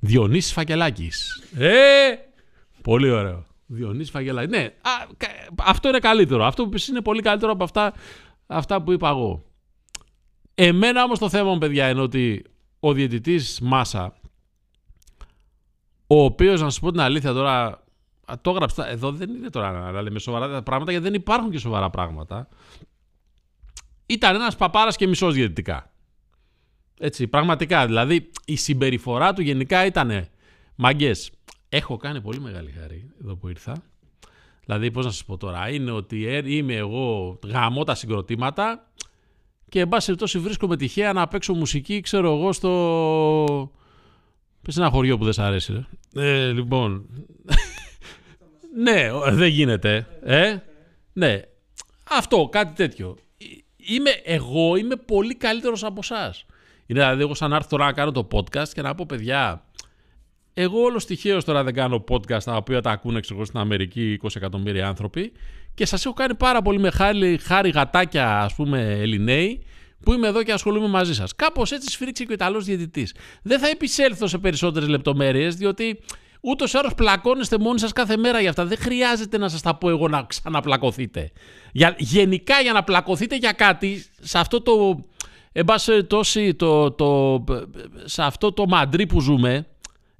Διονύσης 0.00 0.52
Φακελάκης. 0.52 1.42
Ε, 1.56 2.08
πολύ 2.82 3.10
ωραίο. 3.10 3.46
Διονύσης 3.66 4.10
Φακελάκης. 4.10 4.50
Ναι, 4.58 4.64
α, 4.64 4.90
κα- 5.16 5.28
αυτό 5.64 5.88
είναι 5.88 5.98
καλύτερο. 5.98 6.44
Αυτό 6.44 6.62
που 6.62 6.68
είπες 6.68 6.88
είναι 6.88 7.00
πολύ 7.02 7.22
καλύτερο 7.22 7.52
από 7.52 7.64
αυτά, 7.64 7.92
αυτά 8.46 8.82
που 8.82 8.92
είπα 8.92 9.08
εγώ. 9.08 9.44
Εμένα 10.54 11.04
όμως 11.04 11.18
το 11.18 11.28
θέμα 11.28 11.52
μου, 11.52 11.58
παιδιά, 11.58 11.88
είναι 11.90 12.00
ότι 12.00 12.44
ο 12.80 12.92
διαιτητής 12.92 13.60
Μάσα, 13.62 14.12
ο 16.06 16.22
οποίος, 16.24 16.60
να 16.60 16.70
σου 16.70 16.80
πω 16.80 16.90
την 16.90 17.00
αλήθεια 17.00 17.32
τώρα, 17.32 17.82
α, 18.24 18.34
το 18.40 18.50
έγραψα, 18.50 18.88
εδώ 18.88 19.12
δεν 19.12 19.30
είναι 19.30 19.50
τώρα 19.50 19.70
να- 19.72 19.90
να 19.90 20.02
λέμε 20.02 20.18
σοβαρά 20.18 20.62
πράγματα, 20.62 20.90
γιατί 20.90 21.06
δεν 21.06 21.14
υπάρχουν 21.20 21.50
και 21.50 21.58
σοβαρά 21.58 21.90
πράγματα. 21.90 22.48
Ήταν 24.10 24.34
ένας 24.34 24.56
παπάρας 24.56 24.96
και 24.96 25.06
μισός 25.06 25.34
διαιτητικά. 25.34 25.92
Έτσι, 26.98 27.26
πραγματικά. 27.28 27.86
Δηλαδή, 27.86 28.30
η 28.44 28.56
συμπεριφορά 28.56 29.32
του 29.32 29.42
γενικά 29.42 29.86
ήταν 29.86 30.26
μαγκές. 30.74 31.30
Έχω 31.68 31.96
κάνει 31.96 32.20
πολύ 32.20 32.40
μεγάλη 32.40 32.70
χάρη 32.80 33.10
εδώ 33.22 33.36
που 33.36 33.48
ήρθα. 33.48 33.82
Δηλαδή, 34.64 34.90
πώς 34.90 35.04
να 35.04 35.10
σας 35.10 35.24
πω 35.24 35.36
τώρα, 35.36 35.70
είναι 35.70 35.90
ότι 35.90 36.26
ε, 36.26 36.42
είμαι 36.44 36.74
εγώ, 36.74 37.38
γαμώ 37.46 37.84
τα 37.84 37.94
συγκροτήματα 37.94 38.90
και 39.68 39.80
εν 39.80 39.88
πάση 39.88 40.06
περιπτώσει 40.06 40.38
βρίσκομαι 40.38 40.76
τυχαία 40.76 41.12
να 41.12 41.28
παίξω 41.28 41.54
μουσική, 41.54 42.00
ξέρω 42.00 42.34
εγώ, 42.36 42.52
στο... 42.52 43.72
Πες 44.62 44.76
ένα 44.76 44.90
χωριό 44.90 45.18
που 45.18 45.24
δεν 45.24 45.32
σ' 45.32 45.38
αρέσει, 45.38 45.72
ρε. 45.72 45.86
Ε, 46.46 46.52
λοιπόν... 46.52 47.06
ναι, 48.84 49.10
ο- 49.10 49.34
δεν 49.34 49.48
γίνεται, 49.48 50.06
ε. 50.22 50.56
Ναι, 51.12 51.40
αυτό, 52.10 52.48
κάτι 52.52 52.72
τέτοιο. 52.74 53.16
Ε, 53.88 53.94
Είμαι, 53.94 54.10
εγώ 54.24 54.76
είμαι 54.76 54.96
πολύ 54.96 55.34
καλύτερος 55.34 55.84
από 55.84 56.00
εσάς. 56.02 56.44
Είναι 56.86 57.00
δηλαδή 57.00 57.22
εγώ 57.22 57.34
σαν 57.34 57.50
να 57.50 57.56
έρθω 57.56 57.68
τώρα 57.68 57.84
να 57.84 57.92
κάνω 57.92 58.12
το 58.12 58.28
podcast 58.32 58.68
και 58.68 58.82
να 58.82 58.94
πω 58.94 59.04
παιδιά, 59.08 59.64
εγώ 60.54 60.80
όλος 60.80 61.04
τυχαίως 61.04 61.44
τώρα 61.44 61.64
δεν 61.64 61.74
κάνω 61.74 62.04
podcast 62.08 62.42
τα 62.42 62.56
οποία 62.56 62.80
τα 62.80 62.90
ακούνε 62.90 63.20
ξέρω, 63.20 63.36
εγώ, 63.36 63.44
στην 63.44 63.58
Αμερική 63.58 64.18
20 64.22 64.28
εκατομμύρια 64.34 64.88
άνθρωποι 64.88 65.32
και 65.74 65.86
σας 65.86 66.04
έχω 66.04 66.14
κάνει 66.14 66.34
πάρα 66.34 66.62
πολύ 66.62 66.78
με 66.78 66.90
χάρη, 66.90 67.38
χάρη 67.38 67.70
γατάκια 67.70 68.40
ας 68.40 68.54
πούμε 68.54 68.98
Ελληναίοι 69.00 69.62
που 70.02 70.12
είμαι 70.12 70.26
εδώ 70.28 70.42
και 70.42 70.52
ασχολούμαι 70.52 70.88
μαζί 70.88 71.14
σας. 71.14 71.34
Κάπως 71.36 71.72
έτσι 71.72 71.90
σφίριξε 71.90 72.24
και 72.24 72.30
ο 72.30 72.34
Ιταλός 72.34 72.64
διαιτητής. 72.64 73.14
Δεν 73.42 73.58
θα 73.58 73.68
επισέλθω 73.68 74.26
σε 74.26 74.38
περισσότερες 74.38 74.88
λεπτομέρειες, 74.88 75.56
διότι 75.56 76.00
ούτως 76.40 76.72
ή 76.72 76.78
άλλως 76.78 76.94
πλακώνεστε 76.94 77.58
μόνοι 77.58 77.78
σας 77.78 77.92
κάθε 77.92 78.16
μέρα 78.16 78.40
για 78.40 78.48
αυτά. 78.48 78.64
Δεν 78.64 78.78
χρειάζεται 78.78 79.38
να 79.38 79.48
σας 79.48 79.60
τα 79.60 79.74
πω 79.74 79.88
εγώ 79.88 80.08
να 80.08 80.22
ξαναπλακωθείτε. 80.22 81.30
Για, 81.72 81.94
γενικά 81.98 82.60
για 82.60 82.72
να 82.72 82.84
πλακωθείτε 82.84 83.36
για 83.36 83.52
κάτι, 83.52 84.04
σε 84.20 84.38
αυτό 84.38 84.60
το. 84.60 85.04
Εν 85.52 85.64
πάση 85.64 85.86
περιπτώσει, 85.90 86.54
το, 86.54 86.90
το, 86.90 87.44
σε 88.04 88.22
αυτό 88.22 88.52
το 88.52 88.66
μαντρί 88.66 89.06
που 89.06 89.20
ζούμε, 89.20 89.66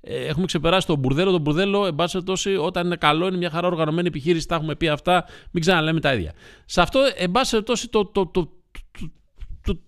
ε, 0.01 0.27
έχουμε 0.27 0.47
ξεπεράσει 0.47 0.87
τον 0.87 0.99
μπουρδέλο. 0.99 1.31
Το 1.31 1.39
μπουρδέλο, 1.39 1.87
εν 1.87 1.95
πάση 1.95 2.13
περιπτώσει, 2.13 2.57
όταν 2.57 2.87
είναι 2.87 2.97
καλό, 2.97 3.27
είναι 3.27 3.37
μια 3.37 3.51
χαρά 3.51 3.67
οργανωμένη 3.67 4.09
επιχείρηση. 4.09 4.49
Τα 4.49 4.55
έχουμε 4.55 4.75
πει 4.75 4.89
αυτά, 4.89 5.25
μην 5.51 5.63
ξαναλέμε 5.63 6.01
τα 6.01 6.15
ίδια. 6.15 6.33
Σε 6.65 6.81
αυτό, 6.81 7.01
εν 7.17 7.31
πάση 7.31 7.51
περιπτώσει, 7.51 7.89
το, 7.89 8.07
το, 8.07 8.27
το, 8.27 8.53
το, 9.01 9.11
το, 9.63 9.81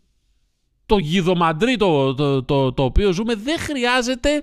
το 0.86 0.98
γιδομαντρί 0.98 1.76
το, 1.76 2.14
το, 2.14 2.42
το, 2.42 2.72
το 2.72 2.82
οποίο 2.84 3.12
ζούμε 3.12 3.34
δεν 3.34 3.58
χρειάζεται 3.58 4.42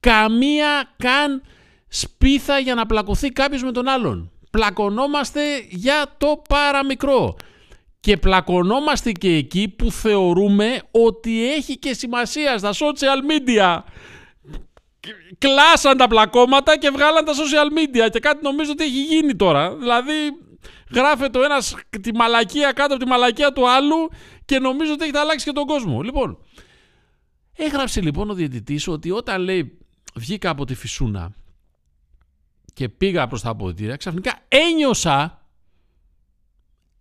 καμία 0.00 0.94
καν 0.96 1.42
σπίθα 1.88 2.58
για 2.58 2.74
να 2.74 2.86
πλακωθεί 2.86 3.28
κάποιος 3.28 3.62
με 3.62 3.72
τον 3.72 3.88
άλλον. 3.88 4.30
Πλακωνόμαστε 4.50 5.40
για 5.68 6.14
το 6.18 6.42
παραμικρό. 6.48 7.36
Και 8.00 8.16
πλακωνόμαστε 8.16 9.12
και 9.12 9.34
εκεί 9.34 9.68
που 9.68 9.90
θεωρούμε 9.90 10.82
ότι 10.90 11.52
έχει 11.52 11.78
και 11.78 11.94
σημασία 11.94 12.58
στα 12.58 12.72
social 12.72 13.30
media. 13.30 13.78
Κλάσαν 15.38 15.96
τα 15.96 16.08
πλακώματα 16.08 16.78
και 16.78 16.90
βγάλαν 16.90 17.24
τα 17.24 17.32
social 17.32 17.78
media 17.78 18.10
και 18.10 18.20
κάτι 18.20 18.42
νομίζω 18.42 18.70
ότι 18.70 18.84
έχει 18.84 19.02
γίνει 19.02 19.36
τώρα. 19.36 19.76
Δηλαδή 19.76 20.12
γράφεται 20.94 21.38
ο 21.38 21.44
ένας 21.44 21.76
τη 22.00 22.14
μαλακία 22.14 22.72
κάτω 22.72 22.94
από 22.94 23.04
τη 23.04 23.10
μαλακία 23.10 23.52
του 23.52 23.70
άλλου 23.70 24.08
και 24.44 24.58
νομίζω 24.58 24.92
ότι 24.92 25.04
έχει 25.04 25.16
αλλάξει 25.16 25.44
και 25.44 25.52
τον 25.52 25.66
κόσμο. 25.66 26.00
Λοιπόν, 26.00 26.38
έγραψε 27.56 28.00
λοιπόν 28.00 28.30
ο 28.30 28.34
διαιτητής 28.34 28.88
ότι 28.88 29.10
όταν 29.10 29.42
λέει 29.42 29.79
βγήκα 30.14 30.50
από 30.50 30.64
τη 30.64 30.74
φυσούνα 30.74 31.32
και 32.74 32.88
πήγα 32.88 33.26
προς 33.26 33.42
τα 33.42 33.50
αποδητήρια, 33.50 33.96
ξαφνικά 33.96 34.38
ένιωσα 34.48 35.40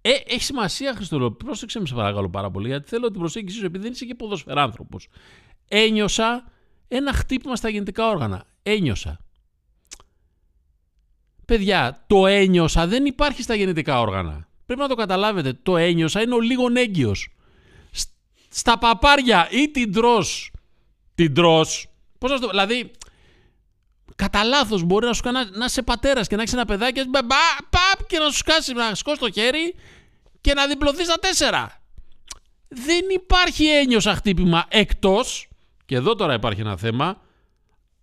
ε, 0.01 0.10
έχει 0.25 0.44
σημασία, 0.44 0.94
Χριστόλο. 0.96 1.32
Πρόσεξε 1.32 1.80
με, 1.80 1.86
σε 1.86 1.94
παρακαλώ 1.94 2.30
πάρα 2.30 2.51
πολύ, 2.51 2.68
γιατί 2.68 2.89
θέλω 2.89 3.12
την 3.12 3.20
προσέγγιση 3.20 3.58
σου, 3.58 3.66
επειδή 3.66 3.84
δεν 3.84 3.92
είσαι 3.92 4.06
και 4.06 4.16
ποδοσφαιράνθρωπος. 4.16 5.08
Ένιωσα 5.68 6.51
ένα 6.88 7.13
χτύπημα 7.13 7.56
στα 7.56 7.70
γεννητικά 7.70 8.08
όργανα. 8.08 8.46
Ένιωσα. 8.63 9.20
Παιδιά, 11.46 12.04
το 12.08 12.28
ένιωσα 12.28 12.88
δεν 12.88 13.06
υπάρχει 13.06 13.42
στα 13.42 13.56
γεννητικά 13.56 14.00
όργανα. 14.00 14.48
Πρέπει 14.66 14.82
να 14.82 14.88
το 14.88 14.96
καταλάβετε. 14.96 15.54
Το 15.54 15.78
ένιωσα 15.78 16.22
είναι 16.22 16.36
ο 16.36 16.39
λίγο 16.39 16.66
έγκυος. 16.74 17.30
Στα 18.50 18.78
παπάρια 18.78 19.48
ή 19.51 19.70
την 19.70 19.94
τρώ. 19.94 20.25
Την 21.16 21.34
τρώ. 21.34 21.66
Πώς 22.20 22.32
να 22.32 22.40
το. 22.40 22.48
Δηλαδή, 22.48 22.92
κατά 24.16 24.44
λάθος 24.44 24.84
μπορεί 24.84 25.06
να 25.06 25.14
σου 25.14 25.22
κάνει 25.22 25.40
να 25.52 25.66
είσαι 25.66 25.82
πατέρας 25.82 26.28
και 26.28 26.36
να 26.36 26.42
έχεις 26.42 26.54
ένα 26.54 26.66
παιδάκι 26.66 27.04
μπα, 27.10 27.20
παπ, 27.70 28.08
και 28.08 28.20
να 28.20 28.30
σου 28.30 28.38
σκάσει 28.38 28.74
να 28.74 28.96
σκώσει 28.96 29.20
το 29.20 29.32
χέρι 29.32 29.76
και 30.42 30.54
να 30.54 30.68
διπλωθείς 30.68 31.06
στα 31.06 31.20
τέσσερα. 31.20 31.82
Δεν 32.68 33.06
υπάρχει 33.10 33.66
ένιωσα 33.66 34.16
χτύπημα 34.16 34.66
εκτός, 34.70 35.48
και 35.86 35.96
εδώ 35.96 36.16
τώρα 36.16 36.34
υπάρχει 36.34 36.62
ένα 36.62 36.78
θέμα, 36.78 37.22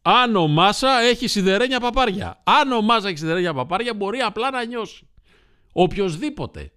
αν 0.02 0.36
ο 0.36 0.46
Μάσα 0.46 1.00
έχει 1.00 1.26
σιδερένια 1.26 1.80
παπάρια. 1.80 2.42
Αν 2.44 2.72
ο 2.72 2.80
Μάσα 2.80 3.08
έχει 3.08 3.16
σιδερένια 3.16 3.54
παπάρια, 3.54 3.94
μπορεί 3.94 4.18
απλά 4.18 4.50
να 4.50 4.64
νιώσει. 4.64 5.08
Οποιοδήποτε. 5.72 6.70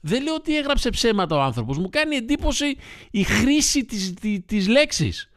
Δεν 0.00 0.22
λέω 0.22 0.34
ότι 0.34 0.56
έγραψε 0.56 0.90
ψέματα 0.90 1.36
ο 1.36 1.40
άνθρωπος. 1.40 1.78
Μου 1.78 1.88
κάνει 1.88 2.16
εντύπωση 2.16 2.76
η 3.10 3.22
χρήση 3.22 3.84
της, 3.84 4.14
της, 4.14 4.40
της 4.46 4.68
λέξης. 4.68 5.30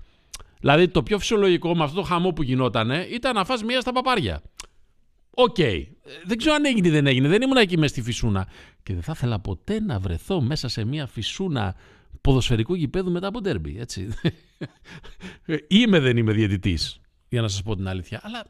Δηλαδή 0.59 0.87
το 0.87 1.03
πιο 1.03 1.19
φυσιολογικό 1.19 1.75
με 1.75 1.83
αυτό 1.83 1.95
το 1.95 2.03
χαμό 2.03 2.31
που 2.31 2.43
γινότανε 2.43 3.07
ήταν 3.11 3.35
να 3.35 3.45
φας 3.45 3.63
μία 3.63 3.81
στα 3.81 3.91
παπάρια. 3.91 4.41
Ok. 5.29 5.55
Okay. 5.57 5.83
Δεν 6.25 6.37
ξέρω 6.37 6.53
αν 6.55 6.65
έγινε 6.65 6.87
ή 6.87 6.91
δεν 6.91 7.07
έγινε. 7.07 7.27
Δεν 7.27 7.41
ήμουν 7.41 7.57
εκεί 7.57 7.77
μέσα 7.77 7.93
στη 7.93 8.01
φυσούνα. 8.01 8.47
Και 8.83 8.93
δεν 8.93 9.03
θα 9.03 9.11
ήθελα 9.15 9.39
ποτέ 9.39 9.79
να 9.79 9.99
βρεθώ 9.99 10.41
μέσα 10.41 10.67
σε 10.67 10.83
μία 10.83 11.07
φυσούνα 11.07 11.75
ποδοσφαιρικού 12.21 12.73
γηπέδου 12.73 13.11
μετά 13.11 13.27
από 13.27 13.41
ντέρμπι. 13.41 13.79
Έτσι. 13.79 14.09
είμαι 15.67 15.99
δεν 15.99 16.17
είμαι 16.17 16.33
διαιτητής. 16.33 17.01
Για 17.29 17.41
να 17.41 17.47
σας 17.47 17.63
πω 17.63 17.75
την 17.75 17.87
αλήθεια. 17.87 18.19
Αλλά 18.23 18.45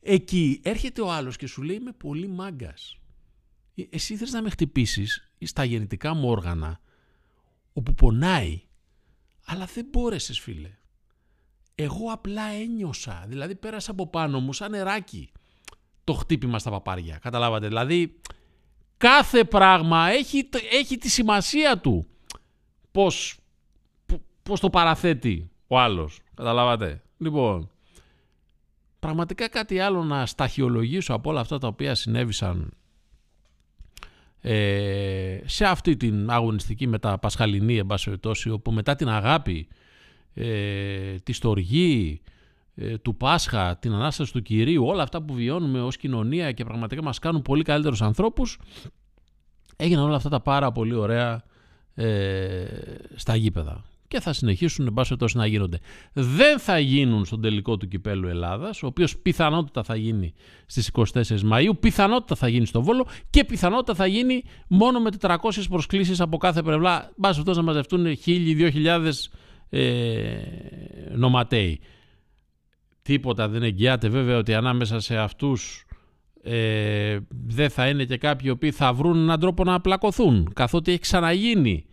εκεί 0.00 0.60
έρχεται 0.62 1.00
ο 1.00 1.12
άλλος 1.12 1.36
και 1.36 1.46
σου 1.46 1.62
λέει 1.62 1.76
είμαι 1.76 1.92
πολύ 1.92 2.28
μάγκας. 2.28 2.96
Ε, 3.74 3.82
εσύ 3.90 4.16
θες 4.16 4.32
να 4.32 4.42
με 4.42 4.50
χτυπήσεις 4.50 5.32
στα 5.40 5.64
γεννητικά 5.64 6.14
μου 6.14 6.28
όργανα 6.28 6.80
όπου 7.72 7.94
πονάει 7.94 8.62
αλλά 9.44 9.68
δεν 9.74 9.86
μπόρεσες 9.90 10.40
φίλε 10.40 10.70
εγώ 11.78 12.12
απλά 12.12 12.42
ένιωσα, 12.42 13.24
δηλαδή 13.28 13.54
πέρασα 13.54 13.90
από 13.90 14.06
πάνω 14.06 14.40
μου 14.40 14.52
σαν 14.52 14.70
νεράκι 14.70 15.30
το 16.04 16.12
χτύπημα 16.12 16.58
στα 16.58 16.70
παπάρια. 16.70 17.18
Καταλάβατε, 17.22 17.66
δηλαδή 17.66 18.20
κάθε 18.96 19.44
πράγμα 19.44 20.08
έχει, 20.08 20.48
έχει 20.72 20.98
τη 20.98 21.08
σημασία 21.08 21.78
του. 21.78 22.06
Πώς, 22.90 23.38
πώς 24.42 24.60
το 24.60 24.70
παραθέτει 24.70 25.50
ο 25.66 25.78
άλλος. 25.78 26.20
Καταλάβατε. 26.34 27.02
Λοιπόν, 27.18 27.70
πραγματικά 28.98 29.48
κάτι 29.48 29.78
άλλο 29.78 30.04
να 30.04 30.26
σταχυολογήσω 30.26 31.14
από 31.14 31.30
όλα 31.30 31.40
αυτά 31.40 31.58
τα 31.58 31.66
οποία 31.66 31.94
συνέβησαν 31.94 32.72
ε, 34.40 35.40
σε 35.44 35.64
αυτή 35.64 35.96
την 35.96 36.30
αγωνιστική 36.30 36.86
μεταπασχαλινή 36.86 37.76
εμπασχετώση 37.76 38.50
όπου 38.50 38.72
μετά 38.72 38.94
την 38.94 39.08
αγάπη 39.08 39.68
ε, 40.38 41.14
τη 41.22 41.32
στοργή, 41.32 42.20
ε, 42.74 42.98
του 42.98 43.16
Πάσχα, 43.16 43.76
την 43.76 43.92
Ανάσταση 43.92 44.32
του 44.32 44.42
Κυρίου, 44.42 44.86
όλα 44.86 45.02
αυτά 45.02 45.22
που 45.22 45.34
βιώνουμε 45.34 45.80
ως 45.82 45.96
κοινωνία 45.96 46.52
και 46.52 46.64
πραγματικά 46.64 47.02
μας 47.02 47.18
κάνουν 47.18 47.42
πολύ 47.42 47.62
καλύτερους 47.62 48.02
ανθρώπους, 48.02 48.58
έγιναν 49.76 50.04
όλα 50.04 50.16
αυτά 50.16 50.28
τα 50.28 50.40
πάρα 50.40 50.72
πολύ 50.72 50.94
ωραία 50.94 51.42
ε, 51.94 52.64
στα 53.14 53.36
γήπεδα. 53.36 53.84
Και 54.08 54.20
θα 54.20 54.32
συνεχίσουν 54.32 54.86
εν 54.86 54.92
πάση 54.92 55.14
να 55.34 55.46
γίνονται. 55.46 55.78
Δεν 56.12 56.58
θα 56.58 56.78
γίνουν 56.78 57.24
στον 57.24 57.40
τελικό 57.40 57.76
του 57.76 57.88
κυπέλου 57.88 58.28
Ελλάδας, 58.28 58.82
ο 58.82 58.86
οποίος 58.86 59.18
πιθανότητα 59.18 59.82
θα 59.82 59.96
γίνει 59.96 60.34
στις 60.66 60.90
24 60.92 61.22
Μαΐου, 61.52 61.80
πιθανότητα 61.80 62.34
θα 62.34 62.48
γίνει 62.48 62.66
στο 62.66 62.82
Βόλο 62.82 63.06
και 63.30 63.44
πιθανότητα 63.44 63.94
θα 63.94 64.06
γίνει 64.06 64.42
μόνο 64.68 65.00
με 65.00 65.10
400 65.20 65.36
προσκλήσεις 65.68 66.20
από 66.20 66.36
κάθε 66.36 66.62
πλευρά. 66.62 67.10
Μπας 67.16 67.44
να 67.44 67.62
μαζευτούν 67.62 68.06
1.000-2.000 68.26 69.12
ε, 69.70 70.36
νοματέοι. 71.14 71.80
Τίποτα 73.02 73.48
δεν 73.48 73.62
εγγυάται 73.62 74.08
βέβαια 74.08 74.38
ότι 74.38 74.54
ανάμεσα 74.54 75.00
σε 75.00 75.16
αυτούς 75.16 75.84
ε, 76.42 77.18
δεν 77.46 77.70
θα 77.70 77.88
είναι 77.88 78.04
και 78.04 78.16
κάποιοι 78.16 78.50
οποίοι 78.52 78.70
θα 78.70 78.92
βρουν 78.92 79.16
έναν 79.16 79.40
τρόπο 79.40 79.64
να 79.64 79.74
απλακωθούν 79.74 80.52
καθότι 80.54 80.90
έχει 80.90 81.00
ξαναγίνει 81.00 81.86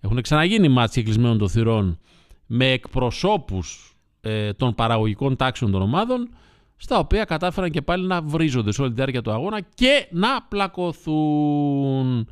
έχουν 0.00 0.20
ξαναγίνει 0.22 0.68
μάτια 0.68 1.02
κλεισμένων 1.02 1.38
των 1.38 1.48
θυρών 1.48 1.98
με 2.46 2.70
εκπροσώπους 2.70 3.96
ε, 4.20 4.52
των 4.52 4.74
παραγωγικών 4.74 5.36
τάξεων 5.36 5.70
των 5.70 5.82
ομάδων 5.82 6.28
στα 6.76 6.98
οποία 6.98 7.24
κατάφεραν 7.24 7.70
και 7.70 7.82
πάλι 7.82 8.06
να 8.06 8.22
βρίζονται 8.22 8.72
σε 8.72 8.80
όλη 8.80 8.90
τη 8.90 8.96
διάρκεια 8.96 9.22
του 9.22 9.30
αγώνα 9.30 9.60
και 9.60 10.08
να 10.10 10.42
πλακωθούν. 10.48 12.28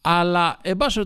Αλλά, 0.00 0.58
εν 0.62 0.76
πάση 0.76 1.02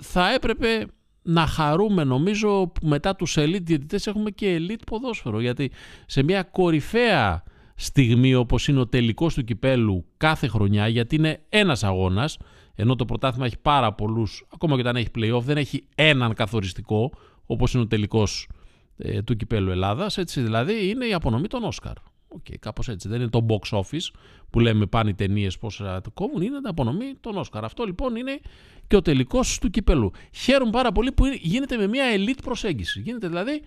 θα 0.00 0.32
έπρεπε 0.34 0.86
να 1.30 1.46
χαρούμε 1.46 2.04
νομίζω 2.04 2.66
που 2.66 2.86
μετά 2.86 3.16
τους 3.16 3.36
elite 3.38 3.62
διαιτητές 3.62 4.06
έχουμε 4.06 4.30
και 4.30 4.56
elite 4.60 4.82
ποδόσφαιρο. 4.86 5.40
Γιατί 5.40 5.70
σε 6.06 6.22
μια 6.22 6.42
κορυφαία 6.42 7.42
στιγμή 7.74 8.34
όπως 8.34 8.68
είναι 8.68 8.80
ο 8.80 8.86
τελικός 8.86 9.34
του 9.34 9.44
κυπέλου 9.44 10.04
κάθε 10.16 10.48
χρονιά 10.48 10.88
γιατί 10.88 11.16
είναι 11.16 11.40
ένας 11.48 11.84
αγώνας 11.84 12.38
ενώ 12.74 12.96
το 12.96 13.04
πρωτάθλημα 13.04 13.46
έχει 13.46 13.58
πάρα 13.58 13.92
πολλούς 13.92 14.46
ακόμα 14.54 14.74
και 14.74 14.80
όταν 14.80 14.96
έχει 14.96 15.08
play-off 15.18 15.42
δεν 15.42 15.56
έχει 15.56 15.84
έναν 15.94 16.34
καθοριστικό 16.34 17.12
όπως 17.46 17.74
είναι 17.74 17.82
ο 17.82 17.86
τελικός 17.86 18.48
ε, 18.96 19.22
του 19.22 19.36
κυπέλου 19.36 19.70
Ελλάδας 19.70 20.18
έτσι 20.18 20.40
δηλαδή 20.40 20.88
είναι 20.88 21.06
η 21.06 21.12
απονομή 21.12 21.46
των 21.46 21.64
Όσκαρ 21.64 21.94
Okay, 22.38 22.54
Κάπως 22.60 22.88
έτσι. 22.88 23.08
Δεν 23.08 23.20
είναι 23.20 23.30
το 23.30 23.46
box 23.48 23.78
office 23.78 24.14
που 24.50 24.60
λέμε 24.60 24.86
πάνε 24.86 25.10
οι 25.10 25.14
ταινίες 25.14 25.58
πόσα 25.58 26.00
το 26.00 26.10
κόβουν, 26.10 26.42
είναι 26.42 26.60
τα 26.60 26.70
απονομή 26.70 27.14
των 27.20 27.36
Όσκαρ. 27.36 27.64
Αυτό 27.64 27.84
λοιπόν 27.84 28.16
είναι 28.16 28.40
και 28.86 28.96
ο 28.96 29.02
τελικός 29.02 29.58
του 29.58 29.70
κυπελού. 29.70 30.10
Χαίρομαι 30.32 30.70
πάρα 30.70 30.92
πολύ 30.92 31.12
που 31.12 31.26
γίνεται 31.26 31.76
με 31.76 31.86
μια 31.86 32.04
elite 32.14 32.42
προσέγγιση. 32.42 33.00
Γίνεται 33.00 33.28
δηλαδή 33.28 33.62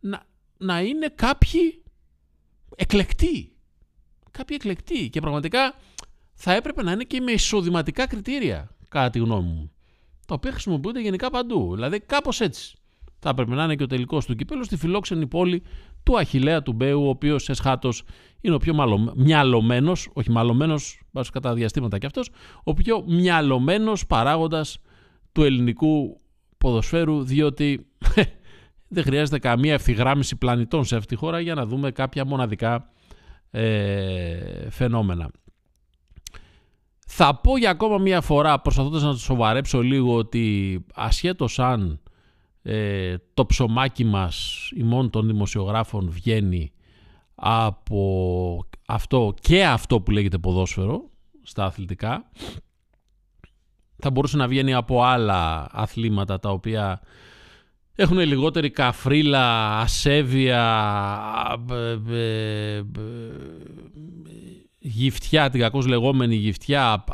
να, 0.00 0.22
να 0.58 0.80
είναι 0.80 1.12
κάποιοι 1.14 1.82
εκλεκτοί. 2.76 3.52
Κάποιοι 4.30 4.56
εκλεκτοί. 4.60 5.08
Και 5.10 5.20
πραγματικά 5.20 5.74
θα 6.32 6.52
έπρεπε 6.52 6.82
να 6.82 6.92
είναι 6.92 7.04
και 7.04 7.20
με 7.20 7.32
εισοδηματικά 7.32 8.06
κριτήρια, 8.06 8.76
κατά 8.88 9.10
τη 9.10 9.18
γνώμη 9.18 9.48
μου. 9.48 9.72
Τα 10.26 10.34
οποία 10.34 10.50
χρησιμοποιούνται 10.50 11.00
γενικά 11.00 11.30
παντού. 11.30 11.74
Δηλαδή 11.74 12.00
κάπως 12.00 12.40
έτσι. 12.40 12.76
Θα 13.24 13.30
έπρεπε 13.30 13.54
να 13.54 13.64
είναι 13.64 13.74
και 13.74 13.82
ο 13.82 13.86
τελικός 13.86 14.26
του 14.26 14.34
κυπέλου 14.34 14.64
στη 14.64 14.76
φιλόξενη 14.76 15.26
πόλη 15.26 15.62
του 16.02 16.18
Αχηλέα 16.18 16.62
του 16.62 16.72
Μπέου, 16.72 17.04
ο 17.04 17.08
οποίος 17.08 17.48
εσχάτως 17.48 18.02
είναι 18.40 18.54
ο 18.54 18.58
πιο 18.58 18.74
μυαλωμένος, 19.14 20.08
όχι 20.12 20.30
μαλωμένος, 20.30 21.00
βάζω 21.10 21.30
κατά 21.32 21.54
διαστήματα 21.54 21.98
κι 21.98 22.06
αυτός, 22.06 22.30
ο 22.64 22.74
πιο 22.74 23.04
μυαλωμένος 23.06 24.06
παράγοντας 24.06 24.78
του 25.32 25.42
ελληνικού 25.42 26.20
ποδοσφαίρου 26.58 27.22
διότι 27.22 27.86
δεν 28.94 29.02
χρειάζεται 29.02 29.38
καμία 29.38 29.74
ευθυγράμμιση 29.74 30.36
πλανητών 30.36 30.84
σε 30.84 30.96
αυτή 30.96 31.14
τη 31.14 31.20
χώρα 31.20 31.40
για 31.40 31.54
να 31.54 31.66
δούμε 31.66 31.90
κάποια 31.90 32.24
μοναδικά 32.24 32.90
ε, 33.50 34.70
φαινόμενα. 34.70 35.30
Θα 37.06 37.40
πω 37.40 37.56
για 37.56 37.70
ακόμα 37.70 37.98
μία 37.98 38.20
φορά, 38.20 38.60
προσπαθώντας 38.60 39.02
να 39.02 39.10
το 39.10 39.18
σοβαρέψω 39.18 39.80
λίγο, 39.80 40.14
ότι 40.14 40.84
ασχέτως 40.94 41.58
αν 41.58 42.00
ε, 42.66 43.14
το 43.34 43.46
ψωμάκι 43.46 44.04
μας 44.04 44.68
ημών 44.76 45.10
των 45.10 45.26
δημοσιογράφων 45.26 46.10
βγαίνει 46.10 46.72
από 47.34 48.66
αυτό 48.86 49.34
και 49.40 49.64
αυτό 49.64 50.00
που 50.00 50.10
λέγεται 50.10 50.38
ποδόσφαιρο 50.38 51.10
στα 51.42 51.64
αθλητικά, 51.64 52.30
θα 53.96 54.10
μπορούσε 54.10 54.36
να 54.36 54.48
βγαίνει 54.48 54.74
από 54.74 55.02
άλλα 55.02 55.68
αθλήματα 55.72 56.38
τα 56.38 56.50
οποία 56.50 57.00
έχουν 57.94 58.18
λιγότερη 58.18 58.70
καφρίλα, 58.70 59.78
ασέβεια, 59.78 60.62
γυφτιά, 64.78 65.50
την 65.50 65.60
κακώς 65.60 65.86
λεγόμενη 65.86 66.34
γυφτιά, 66.34 67.04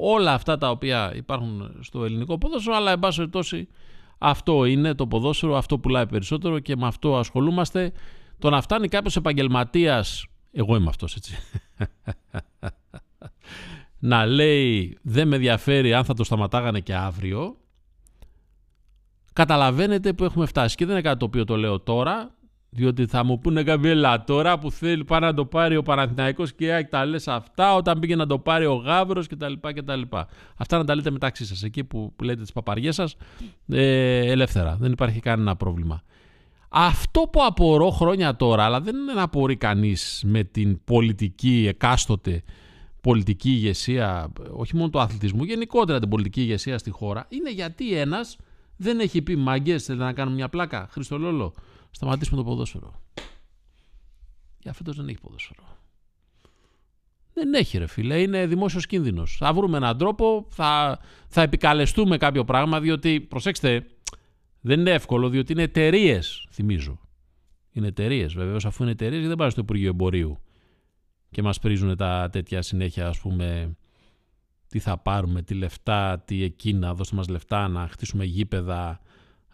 όλα 0.00 0.32
αυτά 0.32 0.58
τα 0.58 0.70
οποία 0.70 1.12
υπάρχουν 1.16 1.76
στο 1.80 2.04
ελληνικό 2.04 2.38
ποδόσφαιρο, 2.38 2.76
αλλά 2.76 2.90
εν 2.90 2.98
πάση 2.98 3.16
περιπτώσει 3.16 3.68
αυτό 4.24 4.64
είναι 4.64 4.94
το 4.94 5.06
ποδόσφαιρο, 5.06 5.56
αυτό 5.56 5.78
πουλάει 5.78 6.06
περισσότερο 6.06 6.58
και 6.58 6.76
με 6.76 6.86
αυτό 6.86 7.16
ασχολούμαστε. 7.16 7.92
Το 8.38 8.50
να 8.50 8.60
φτάνει 8.60 8.88
κάποιος 8.88 9.16
επαγγελματίας, 9.16 10.26
εγώ 10.52 10.76
είμαι 10.76 10.88
αυτός 10.88 11.16
έτσι, 11.16 11.36
να 13.98 14.26
λέει 14.26 14.98
δεν 15.02 15.28
με 15.28 15.36
ενδιαφέρει 15.36 15.94
αν 15.94 16.04
θα 16.04 16.14
το 16.14 16.24
σταματάγανε 16.24 16.80
και 16.80 16.94
αύριο, 16.94 17.56
καταλαβαίνετε 19.32 20.12
που 20.12 20.24
έχουμε 20.24 20.46
φτάσει. 20.46 20.76
Και 20.76 20.84
δεν 20.84 20.94
είναι 20.94 21.02
κάτι 21.02 21.18
το 21.18 21.24
οποίο 21.24 21.44
το 21.44 21.56
λέω 21.56 21.80
τώρα, 21.80 22.34
διότι 22.74 23.06
θα 23.06 23.24
μου 23.24 23.38
πούνε 23.38 23.62
καμπέλα 23.62 24.24
τώρα 24.24 24.58
που 24.58 24.70
θέλει 24.70 25.04
πάει 25.04 25.20
να 25.20 25.34
το 25.34 25.44
πάρει 25.44 25.76
ο 25.76 25.82
Παναθηναϊκός 25.82 26.52
και 26.52 26.86
τα 26.90 27.04
λες 27.04 27.28
αυτά 27.28 27.74
όταν 27.74 27.98
πήγε 27.98 28.16
να 28.16 28.26
το 28.26 28.38
πάρει 28.38 28.66
ο 28.66 28.74
Γάβρος 28.74 29.26
κτλ. 29.26 29.52
κτλ. 29.74 30.02
Αυτά 30.56 30.78
να 30.78 30.84
τα 30.84 30.94
λέτε 30.94 31.10
μεταξύ 31.10 31.46
σας, 31.46 31.62
εκεί 31.62 31.84
που, 31.84 32.12
που 32.16 32.24
λέτε 32.24 32.40
τις 32.40 32.52
παπαριές 32.52 32.94
σας, 32.94 33.16
ε, 33.68 34.30
ελεύθερα. 34.30 34.76
Δεν 34.80 34.92
υπάρχει 34.92 35.20
κανένα 35.20 35.56
πρόβλημα. 35.56 36.02
Αυτό 36.68 37.20
που 37.20 37.44
απορώ 37.44 37.90
χρόνια 37.90 38.36
τώρα, 38.36 38.64
αλλά 38.64 38.80
δεν 38.80 38.96
είναι 38.96 39.12
να 39.12 39.22
απορεί 39.22 39.56
κανείς 39.56 40.22
με 40.26 40.44
την 40.44 40.84
πολιτική 40.84 41.66
εκάστοτε 41.68 42.42
πολιτική 43.00 43.50
ηγεσία, 43.50 44.32
όχι 44.52 44.76
μόνο 44.76 44.90
του 44.90 45.00
αθλητισμού, 45.00 45.44
γενικότερα 45.44 45.98
την 45.98 46.08
πολιτική 46.08 46.40
ηγεσία 46.40 46.78
στη 46.78 46.90
χώρα, 46.90 47.26
είναι 47.28 47.50
γιατί 47.50 47.94
ένας 47.98 48.36
δεν 48.76 49.00
έχει 49.00 49.22
πει 49.22 49.36
μάγκες, 49.36 49.84
θέλετε 49.84 50.04
να 50.04 50.12
κάνουμε 50.12 50.36
μια 50.36 50.48
πλάκα. 50.48 50.88
Χριστολόλο, 50.90 51.54
σταματήσουμε 51.92 52.36
το 52.36 52.44
ποδόσφαιρο. 52.44 53.00
Για 54.58 54.72
φέτος 54.72 54.96
δεν 54.96 55.08
έχει 55.08 55.20
ποδόσφαιρο. 55.20 55.62
Δεν 57.34 57.54
έχει 57.54 57.78
ρε 57.78 57.86
φίλε, 57.86 58.20
είναι 58.20 58.46
δημόσιος 58.46 58.86
κίνδυνος. 58.86 59.36
Θα 59.36 59.52
βρούμε 59.52 59.76
έναν 59.76 59.98
τρόπο, 59.98 60.46
θα, 60.48 60.98
θα 61.28 61.42
επικαλεστούμε 61.42 62.16
κάποιο 62.16 62.44
πράγμα, 62.44 62.80
διότι 62.80 63.20
προσέξτε, 63.20 63.86
δεν 64.60 64.80
είναι 64.80 64.90
εύκολο, 64.90 65.28
διότι 65.28 65.52
είναι 65.52 65.62
εταιρείες, 65.62 66.46
θυμίζω. 66.50 67.00
Είναι 67.72 67.86
εταιρείες, 67.86 68.34
βεβαίως, 68.34 68.64
αφού 68.64 68.82
είναι 68.82 68.92
εταιρείες, 68.92 69.26
δεν 69.26 69.36
πάνε 69.36 69.50
στο 69.50 69.60
Υπουργείο 69.60 69.88
Εμπορίου 69.88 70.38
και 71.30 71.42
μας 71.42 71.58
πρίζουν 71.58 71.96
τα 71.96 72.28
τέτοια 72.32 72.62
συνέχεια, 72.62 73.08
ας 73.08 73.20
πούμε, 73.20 73.76
τι 74.68 74.78
θα 74.78 74.98
πάρουμε, 74.98 75.42
τι 75.42 75.54
λεφτά, 75.54 76.22
τι 76.24 76.42
εκείνα, 76.42 76.94
δώστε 76.94 77.16
μας 77.16 77.28
λεφτά 77.28 77.68
να 77.68 77.88
χτίσουμε 77.88 78.24
γήπεδα 78.24 79.00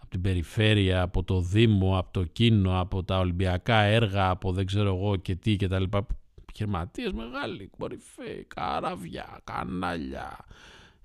από 0.09 0.17
την 0.17 0.33
περιφέρεια, 0.33 1.03
από 1.03 1.23
το 1.23 1.41
Δήμο, 1.41 1.99
από 1.99 2.13
το 2.13 2.25
Κίνο, 2.25 2.81
από 2.81 3.05
τα 3.05 3.19
Ολυμπιακά 3.19 3.81
έργα, 3.81 4.31
από 4.31 4.53
δεν 4.53 4.67
ξέρω 4.67 4.95
εγώ 4.95 5.17
και 5.17 5.35
τι 5.35 5.57
και 5.57 5.69
τα 5.69 5.79
λοιπά. 5.79 6.07
Επιχειρηματίες 6.43 7.13
μεγάλοι, 7.13 7.71
κορυφαίοι, 7.79 8.47
καράβια, 8.55 9.41
κανάλια, 9.45 10.39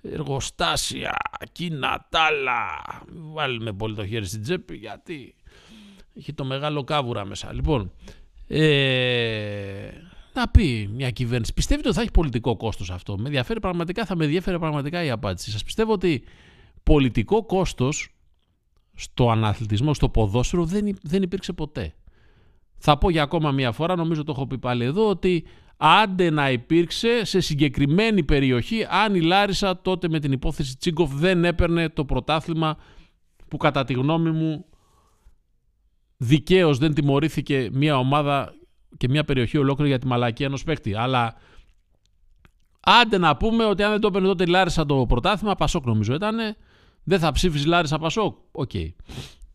εργοστάσια, 0.02 1.16
κίνα, 1.52 2.08
τάλα. 2.10 2.82
Βάλουμε 3.08 3.74
πολύ 3.74 3.96
το 3.96 4.06
χέρι 4.06 4.26
στην 4.26 4.42
τσέπη 4.42 4.76
γιατί 4.76 5.36
έχει 6.18 6.34
το 6.34 6.46
μεγάλο 6.46 6.84
κάβουρα 6.84 7.26
μέσα. 7.26 7.54
Λοιπόν, 7.54 7.92
ε, 8.48 9.89
να 10.34 10.48
πει 10.48 10.89
μια 10.94 11.10
κυβέρνηση. 11.10 11.54
Πιστεύετε 11.54 11.88
ότι 11.88 11.98
θα 11.98 12.04
έχει 12.04 12.12
πολιτικό 12.12 12.58
κόστος 12.58 12.92
αυτό; 12.92 13.18
Με 13.18 13.26
ενδιαφέρει 13.26 13.60
πραγματικά, 13.60 14.06
θα 14.06 14.16
με 14.16 14.24
ενδιαφέρει 14.24 14.60
πραγματικά 14.60 15.04
η 15.04 15.10
απάντηση. 15.10 15.52
Σας 15.52 15.63
πιστεύω 15.63 15.92
ότι 15.92 16.24
πολιτικό 16.84 17.46
κόστος 17.46 18.12
στο 19.04 19.30
αναθλητισμό, 19.30 19.94
στο 19.94 20.10
ποδόσφαιρο 20.10 20.66
δεν, 20.66 20.98
δεν 21.02 21.22
υπήρξε 21.22 21.54
ποτέ. 21.54 21.94
Θα 22.78 22.98
πω 22.98 23.10
για 23.10 23.24
ακόμα 23.24 23.52
μια 23.52 23.72
φορά, 23.72 23.96
νομίζω 23.96 24.24
το 24.24 24.32
έχω 24.36 24.48
πει 24.48 24.58
πάλι 24.58 24.84
εδώ, 24.84 25.10
ότι 25.10 25.44
άντε 25.78 26.30
να 26.30 26.52
υπήρξε 26.52 27.26
σε 27.26 27.39
συγκεκριμένη 27.39 28.24
περιοχή 28.24 28.86
αν 28.89 29.16
η 29.16 29.22
Λάρισα 29.22 29.82
τότε 29.82 30.10
με 30.10 30.20
την 30.20 30.32
υπόθεση 30.32 30.78
Τσίγκοφ 30.78 31.13
δεν 31.13 31.46
έπαιρνε 31.46 31.89
το 31.89 32.06
πρωτάθλημα 32.06 32.78
που 33.48 33.58
κατά 33.58 33.84
τη 33.84 33.94
γνώμη 33.94 34.32
μου 34.32 34.66
δικαίως 36.18 36.78
δεν 36.78 36.94
τιμωρήθηκε 36.94 37.70
μια 37.72 37.98
ομάδα 37.98 38.54
και 38.98 39.10
μια 39.10 39.24
περιοχή 39.24 39.58
ολόκληρη 39.58 39.89
για 39.89 40.00
τη 40.00 40.08
μαλακία 40.08 40.46
ενός 40.46 40.63
παίκτη. 40.63 40.96
Αλλά 40.96 41.36
άντε 42.80 43.18
να 43.18 43.38
πούμε 43.38 43.66
ότι 43.66 43.84
αν 43.84 43.92
δεν 43.92 44.00
το 44.00 44.08
έπαιρνε 44.08 44.28
τότε 44.28 44.44
η 44.44 44.48
Λάρισα 44.48 44.86
το 44.86 45.06
πρωτάθλημα, 45.06 45.56
Πασόκ 45.56 45.86
νομίζω 45.86 46.13
ήταν, 46.13 46.38
δεν 47.04 47.20
θα 47.20 47.32
ψήφιζε 47.32 47.68
Λάρισα 47.68 48.00
Πασόκ. 48.00 48.38
Ok. 48.52 48.69
Okay. 48.74 48.89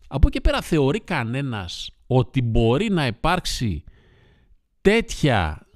Από 0.09 0.29
εκεί 0.29 0.41
πέρα 0.41 0.61
θεωρεί 0.61 1.01
κανένας 1.01 1.91
ότι 2.07 2.43
μπορεί 2.43 2.91
να 2.91 3.07
υπάρξει 3.07 3.85
τέτοια 4.81 5.67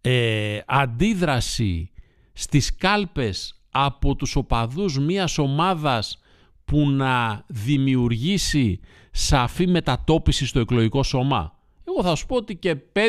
ε, 0.00 0.58
αντίδραση 0.66 1.92
στις 2.32 2.76
κάλπες 2.76 3.62
από 3.70 4.16
τους 4.16 4.36
οπαδούς 4.36 4.98
μιας 4.98 5.38
ομάδας 5.38 6.18
που 6.64 6.90
να 6.90 7.44
δημιουργήσει 7.46 8.80
σαφή 9.10 9.66
μετατόπιση 9.66 10.46
στο 10.46 10.60
εκλογικό 10.60 11.02
σώμα; 11.02 11.58
Εγώ 11.84 12.02
θα 12.02 12.14
σου 12.14 12.26
πω 12.26 12.36
ότι 12.36 12.56
και 12.56 12.76
5 12.92 13.00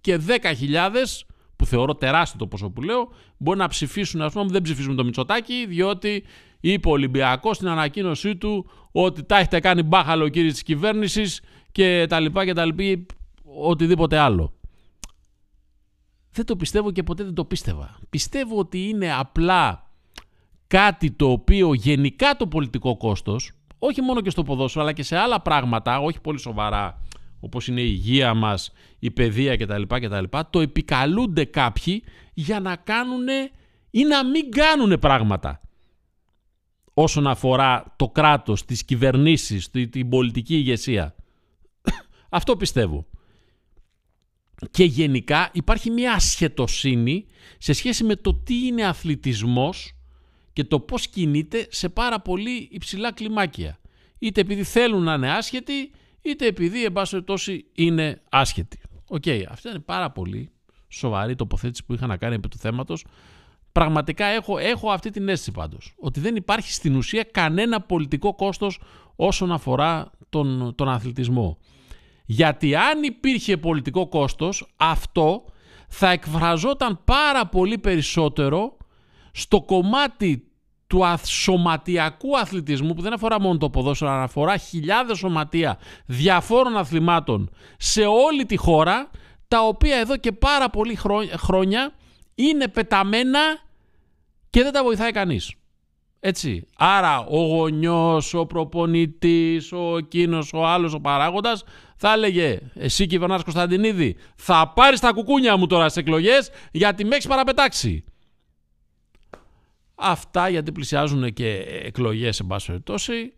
και 0.00 0.20
10 0.26 0.52
χιλιάδες 0.56 1.26
που 1.64 1.70
θεωρώ 1.70 1.94
τεράστιο 1.94 2.38
το 2.38 2.46
ποσό 2.46 2.70
που 2.70 2.82
λέω, 2.82 3.12
μπορεί 3.36 3.58
να 3.58 3.68
ψηφίσουν, 3.68 4.22
ας 4.22 4.32
πούμε, 4.32 4.46
δεν 4.50 4.62
ψηφίσουν 4.62 4.96
το 4.96 5.04
Μητσοτάκι, 5.04 5.66
διότι 5.66 6.24
είπε 6.60 6.88
ο 6.88 6.90
Ολυμπιακός 6.90 7.56
στην 7.56 7.68
ανακοίνωσή 7.68 8.36
του 8.36 8.70
ότι 8.92 9.24
τα 9.24 9.38
έχετε 9.38 9.60
κάνει 9.60 9.82
μπάχαλο 9.82 10.28
κύριε 10.28 10.50
της 10.50 10.62
κυβέρνησης 10.62 11.40
και 11.72 12.06
τα 12.08 12.20
λοιπά 12.20 12.44
και 12.44 12.52
τα 12.52 12.64
λοιπά, 12.64 13.14
οτιδήποτε 13.44 14.18
άλλο. 14.18 14.52
Δεν 16.30 16.44
το 16.44 16.56
πιστεύω 16.56 16.90
και 16.90 17.02
ποτέ 17.02 17.24
δεν 17.24 17.34
το 17.34 17.44
πίστευα. 17.44 17.98
Πιστεύω 18.10 18.58
ότι 18.58 18.88
είναι 18.88 19.14
απλά 19.14 19.90
κάτι 20.66 21.10
το 21.10 21.30
οποίο 21.30 21.74
γενικά 21.74 22.36
το 22.36 22.46
πολιτικό 22.46 22.96
κόστος, 22.96 23.52
όχι 23.78 24.02
μόνο 24.02 24.20
και 24.20 24.30
στο 24.30 24.42
ποδόσφαιρο 24.42 24.84
αλλά 24.84 24.92
και 24.92 25.02
σε 25.02 25.16
άλλα 25.16 25.40
πράγματα, 25.40 25.98
όχι 25.98 26.20
πολύ 26.20 26.38
σοβαρά 26.38 27.02
όπως 27.44 27.68
είναι 27.68 27.80
η 27.80 27.88
υγεία 27.88 28.34
μας, 28.34 28.72
η 28.98 29.10
παιδεία 29.10 29.56
κτλ. 29.56 29.82
κτλ 29.82 30.24
το 30.50 30.60
επικαλούνται 30.60 31.44
κάποιοι 31.44 32.04
για 32.34 32.60
να 32.60 32.76
κάνουν 32.76 33.26
ή 33.90 34.04
να 34.04 34.24
μην 34.24 34.50
κάνουν 34.50 34.98
πράγματα 34.98 35.60
όσον 36.94 37.26
αφορά 37.26 37.94
το 37.96 38.08
κράτος, 38.08 38.64
τις 38.64 38.84
κυβερνήσεις, 38.84 39.70
την 39.70 40.08
πολιτική 40.08 40.54
ηγεσία. 40.54 41.14
Αυτό 42.28 42.56
πιστεύω. 42.56 43.06
Και 44.70 44.84
γενικά 44.84 45.50
υπάρχει 45.52 45.90
μια 45.90 46.12
ασχετοσύνη 46.12 47.26
σε 47.58 47.72
σχέση 47.72 48.04
με 48.04 48.16
το 48.16 48.34
τι 48.34 48.66
είναι 48.66 48.86
αθλητισμός 48.86 49.92
και 50.52 50.64
το 50.64 50.80
πώς 50.80 51.08
κινείται 51.08 51.66
σε 51.70 51.88
πάρα 51.88 52.20
πολύ 52.20 52.68
υψηλά 52.70 53.12
κλιμάκια. 53.12 53.78
Είτε 54.18 54.40
επειδή 54.40 54.62
θέλουν 54.62 55.02
να 55.02 55.14
είναι 55.14 55.32
άσχετοι, 55.32 55.90
είτε 56.24 56.46
επειδή 56.46 56.84
εν 56.84 56.92
πάση 56.92 57.22
περιπτώσει 57.22 57.64
είναι 57.74 58.22
άσχετοι. 58.28 58.80
OK, 59.08 59.22
okay, 59.26 59.42
αυτή 59.48 59.68
είναι 59.68 59.78
πάρα 59.78 60.10
πολύ 60.10 60.50
σοβαρή 60.88 61.34
τοποθέτηση 61.34 61.84
που 61.84 61.94
είχα 61.94 62.06
να 62.06 62.16
κάνει 62.16 62.34
επί 62.34 62.48
του 62.48 62.58
θέματος. 62.58 63.04
Πραγματικά 63.72 64.26
έχω, 64.26 64.58
έχω 64.58 64.90
αυτή 64.90 65.10
την 65.10 65.28
αίσθηση 65.28 65.50
πάντως, 65.52 65.94
ότι 65.98 66.20
δεν 66.20 66.36
υπάρχει 66.36 66.72
στην 66.72 66.96
ουσία 66.96 67.22
κανένα 67.22 67.80
πολιτικό 67.80 68.34
κόστος 68.34 68.80
όσον 69.16 69.52
αφορά 69.52 70.10
τον, 70.28 70.74
τον 70.74 70.88
αθλητισμό. 70.88 71.58
Γιατί 72.26 72.74
αν 72.74 73.02
υπήρχε 73.02 73.56
πολιτικό 73.56 74.08
κόστος, 74.08 74.74
αυτό 74.76 75.44
θα 75.88 76.10
εκφραζόταν 76.10 77.00
πάρα 77.04 77.46
πολύ 77.46 77.78
περισσότερο 77.78 78.76
στο 79.32 79.62
κομμάτι 79.62 80.48
του 80.94 81.26
σωματιακού 81.26 82.38
αθλητισμού 82.38 82.94
που 82.94 83.02
δεν 83.02 83.12
αφορά 83.12 83.40
μόνο 83.40 83.58
το 83.58 83.70
ποδόσφαιρο, 83.70 84.10
αλλά 84.10 84.22
αφορά 84.22 84.56
χιλιάδες 84.56 85.18
σωματεία 85.18 85.78
διαφόρων 86.06 86.76
αθλημάτων 86.76 87.50
σε 87.78 88.04
όλη 88.04 88.46
τη 88.46 88.56
χώρα, 88.56 89.10
τα 89.48 89.60
οποία 89.66 89.96
εδώ 89.96 90.16
και 90.16 90.32
πάρα 90.32 90.70
πολλή 90.70 90.98
χρόνια 91.36 91.92
είναι 92.34 92.68
πεταμένα 92.68 93.40
και 94.50 94.62
δεν 94.62 94.72
τα 94.72 94.82
βοηθάει 94.82 95.10
κανείς. 95.10 95.54
Έτσι. 96.20 96.66
Άρα 96.76 97.18
ο 97.18 97.38
γονιός, 97.38 98.34
ο 98.34 98.46
προπονητής, 98.46 99.72
ο 99.72 99.96
εκείνος, 99.96 100.52
ο 100.52 100.66
άλλος, 100.66 100.94
ο 100.94 101.00
παράγοντας 101.00 101.64
θα 101.96 102.12
έλεγε 102.12 102.58
εσύ 102.74 103.06
κυβερνάς 103.06 103.42
Κωνσταντινίδη 103.42 104.16
θα 104.36 104.72
πάρεις 104.74 105.00
τα 105.00 105.12
κουκούνια 105.12 105.56
μου 105.56 105.66
τώρα 105.66 105.88
στις 105.88 106.02
εκλογές 106.02 106.50
γιατί 106.72 107.04
με 107.04 107.14
έχεις 107.14 107.26
παραπετάξει. 107.26 108.04
Αυτά 110.06 110.48
γιατί 110.48 110.72
πλησιάζουν 110.72 111.32
και 111.32 111.48
εκλογές 111.82 112.36
σε 112.36 112.44
πάση 112.44 112.66
περιπτώσει. 112.66 113.34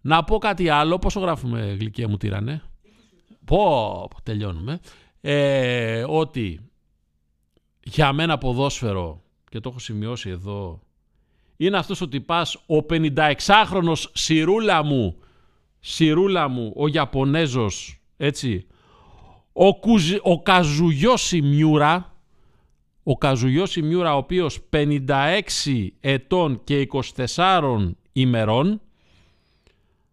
Να 0.00 0.24
πω 0.24 0.38
κάτι 0.38 0.68
άλλο. 0.68 0.98
Πόσο 0.98 1.20
γράφουμε 1.20 1.76
γλυκία 1.80 2.08
μου 2.08 2.16
τύρανε; 2.16 2.62
Πω, 3.44 4.08
τελειώνουμε. 4.22 4.80
Ε, 5.20 6.04
ότι 6.08 6.60
για 7.82 8.12
μένα 8.12 8.38
ποδόσφαιρο, 8.38 9.22
και 9.50 9.60
το 9.60 9.68
έχω 9.68 9.78
σημειώσει 9.78 10.30
εδώ, 10.30 10.80
είναι 11.56 11.76
αυτός 11.76 12.00
ο 12.00 12.08
τυπάς, 12.08 12.54
ο 12.54 12.76
56χρονος 12.90 14.04
Σιρούλα 14.12 14.82
μου, 14.82 15.16
Σιρούλα 15.80 16.48
μου, 16.48 16.72
ο 16.76 16.88
Ιαπωνέζος, 16.88 18.00
έτσι, 18.16 18.66
ο, 19.52 19.78
Κουζ, 19.78 20.12
ο 20.22 20.42
Καζουγιώση 20.42 21.42
Μιούρα, 21.42 22.17
ο 23.10 23.18
Καζουγιώση 23.18 23.82
Μιούρα, 23.82 24.14
ο 24.14 24.16
οποίος 24.16 24.58
56 24.70 25.40
ετών 26.00 26.60
και 26.64 26.88
24 27.36 27.92
ημερών, 28.12 28.80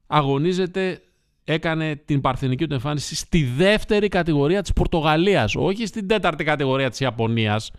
αγωνίζεται, 0.08 1.01
έκανε 1.43 1.95
την 1.95 2.21
παρθενική 2.21 2.67
του 2.67 2.73
εμφάνιση 2.73 3.15
στη 3.15 3.43
δεύτερη 3.43 4.08
κατηγορία 4.08 4.62
της 4.62 4.73
Πορτογαλίας, 4.73 5.55
όχι 5.55 5.86
στην 5.86 6.08
τέταρτη 6.08 6.43
κατηγορία 6.43 6.89
της 6.89 6.99
Ιαπωνίας, 6.99 7.71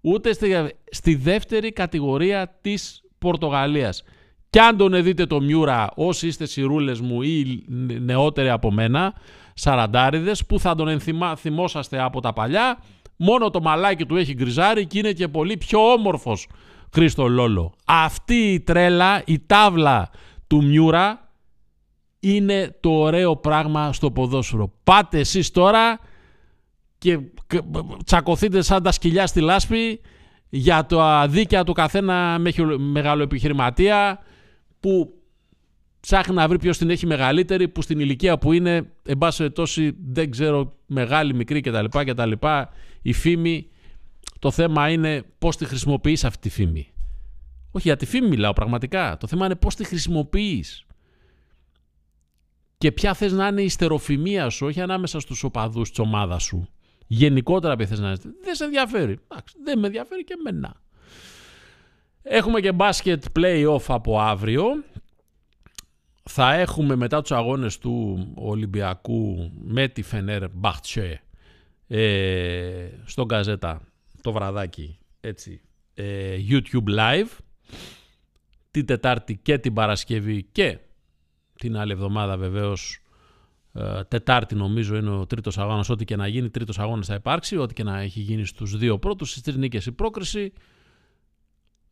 ούτε 0.00 0.32
στη, 0.32 0.74
στη 0.90 1.14
δεύτερη 1.14 1.72
κατηγορία 1.72 2.58
της 2.60 3.02
Πορτογαλίας. 3.18 4.04
Κι 4.50 4.58
αν 4.58 4.76
τον 4.76 5.02
δείτε 5.02 5.26
το 5.26 5.40
Μιούρα, 5.40 5.90
όσοι 5.94 6.26
είστε 6.26 6.46
σιρούλες 6.46 7.00
μου 7.00 7.22
ή 7.22 7.64
νεότεροι 8.00 8.48
από 8.48 8.70
μένα, 8.70 9.14
σαραντάριδες, 9.54 10.46
που 10.46 10.58
θα 10.58 10.74
τον 10.74 10.88
ενθυμα, 10.88 11.36
θυμόσαστε 11.36 12.02
από 12.02 12.20
τα 12.20 12.32
παλιά, 12.32 12.78
μόνο 13.22 13.50
το 13.50 13.60
μαλάκι 13.60 14.06
του 14.06 14.16
έχει 14.16 14.34
γκριζάρει 14.34 14.86
και 14.86 14.98
είναι 14.98 15.12
και 15.12 15.28
πολύ 15.28 15.56
πιο 15.56 15.92
όμορφος 15.92 16.46
Χρήστο 16.92 17.28
Λόλο. 17.28 17.74
Αυτή 17.84 18.52
η 18.52 18.60
τρέλα, 18.60 19.22
η 19.26 19.38
τάβλα 19.46 20.10
του 20.46 20.64
Μιούρα 20.64 21.32
είναι 22.20 22.76
το 22.80 22.90
ωραίο 22.90 23.36
πράγμα 23.36 23.92
στο 23.92 24.10
ποδόσφαιρο. 24.10 24.72
Πάτε 24.84 25.18
εσείς 25.18 25.50
τώρα 25.50 25.98
και 26.98 27.18
τσακωθείτε 28.04 28.62
σαν 28.62 28.82
τα 28.82 28.92
σκυλιά 28.92 29.26
στη 29.26 29.40
λάσπη 29.40 30.00
για 30.48 30.86
το 30.86 31.02
αδίκαια 31.02 31.64
του 31.64 31.72
καθένα 31.72 32.40
μεγάλο 32.78 33.22
επιχειρηματία 33.22 34.18
που 34.80 35.21
ψάχνει 36.02 36.34
να 36.34 36.48
βρει 36.48 36.58
ποιος 36.58 36.78
την 36.78 36.90
έχει 36.90 37.06
μεγαλύτερη, 37.06 37.68
που 37.68 37.82
στην 37.82 38.00
ηλικία 38.00 38.38
που 38.38 38.52
είναι, 38.52 38.92
εν 39.02 39.18
πάση 39.18 39.50
τόση, 39.50 39.96
δεν 40.06 40.30
ξέρω, 40.30 40.76
μεγάλη, 40.86 41.34
μικρή 41.34 41.60
κτλ. 41.60 41.84
κτλ. 41.90 42.32
Η 43.02 43.12
φήμη, 43.12 43.68
το 44.38 44.50
θέμα 44.50 44.90
είναι 44.90 45.22
πώς 45.38 45.56
τη 45.56 45.64
χρησιμοποιείς 45.64 46.24
αυτή 46.24 46.38
τη 46.38 46.48
φήμη. 46.48 46.92
Όχι 47.70 47.88
για 47.88 47.96
τη 47.96 48.06
φήμη 48.06 48.28
μιλάω 48.28 48.52
πραγματικά. 48.52 49.16
Το 49.20 49.26
θέμα 49.26 49.44
είναι 49.44 49.54
πώς 49.54 49.74
τη 49.74 49.84
χρησιμοποιείς. 49.84 50.86
Και 52.78 52.92
ποια 52.92 53.14
θες 53.14 53.32
να 53.32 53.46
είναι 53.46 53.62
η 53.62 53.68
στεροφημία 53.68 54.48
σου, 54.48 54.66
όχι 54.66 54.80
ανάμεσα 54.80 55.20
στους 55.20 55.44
οπαδούς 55.44 55.88
της 55.88 55.98
ομάδας 55.98 56.42
σου. 56.42 56.68
Γενικότερα 57.06 57.76
ποια 57.76 57.86
θες 57.86 57.98
να 57.98 58.08
είναι. 58.08 58.18
Δεν 58.44 58.54
σε 58.54 58.64
ενδιαφέρει. 58.64 59.18
δεν 59.64 59.78
με 59.78 59.86
ενδιαφέρει 59.86 60.24
και 60.24 60.34
εμένα. 60.38 60.80
Έχουμε 62.22 62.60
και 62.60 62.72
μπάσκετ 62.72 63.24
play-off 63.38 63.84
από 63.88 64.20
αύριο. 64.20 64.64
Θα 66.22 66.54
έχουμε 66.54 66.96
μετά 66.96 67.20
τους 67.20 67.32
αγώνες 67.32 67.78
του 67.78 68.26
Ολυμπιακού 68.34 69.52
με 69.64 69.88
τη 69.88 70.02
Φενέρ 70.02 70.48
Μπαχτσέ 70.50 71.22
ε, 71.86 72.88
στον 73.04 73.28
Καζέτα 73.28 73.80
το 74.22 74.32
βραδάκι 74.32 74.98
έτσι, 75.20 75.60
ε, 75.94 76.36
YouTube 76.48 76.88
live 76.98 77.28
την 78.70 78.86
Τετάρτη 78.86 79.36
και 79.36 79.58
την 79.58 79.74
Παρασκευή 79.74 80.42
και 80.52 80.78
την 81.58 81.76
άλλη 81.76 81.92
εβδομάδα 81.92 82.36
βεβαίως 82.36 82.98
ε, 83.72 84.04
Τετάρτη 84.04 84.54
νομίζω 84.54 84.96
είναι 84.96 85.10
ο 85.10 85.26
τρίτος 85.26 85.58
αγώνας 85.58 85.88
ό,τι 85.88 86.04
και 86.04 86.16
να 86.16 86.26
γίνει 86.26 86.50
τρίτος 86.50 86.78
αγώνας 86.78 87.06
θα 87.06 87.14
υπάρξει 87.14 87.56
ό,τι 87.56 87.74
και 87.74 87.82
να 87.82 88.00
έχει 88.00 88.20
γίνει 88.20 88.44
στους 88.44 88.76
δύο 88.76 88.98
πρώτους 88.98 89.30
στις 89.30 89.42
τρεις 89.42 89.56
νίκες 89.56 89.86
η 89.86 89.92
πρόκριση. 89.92 90.52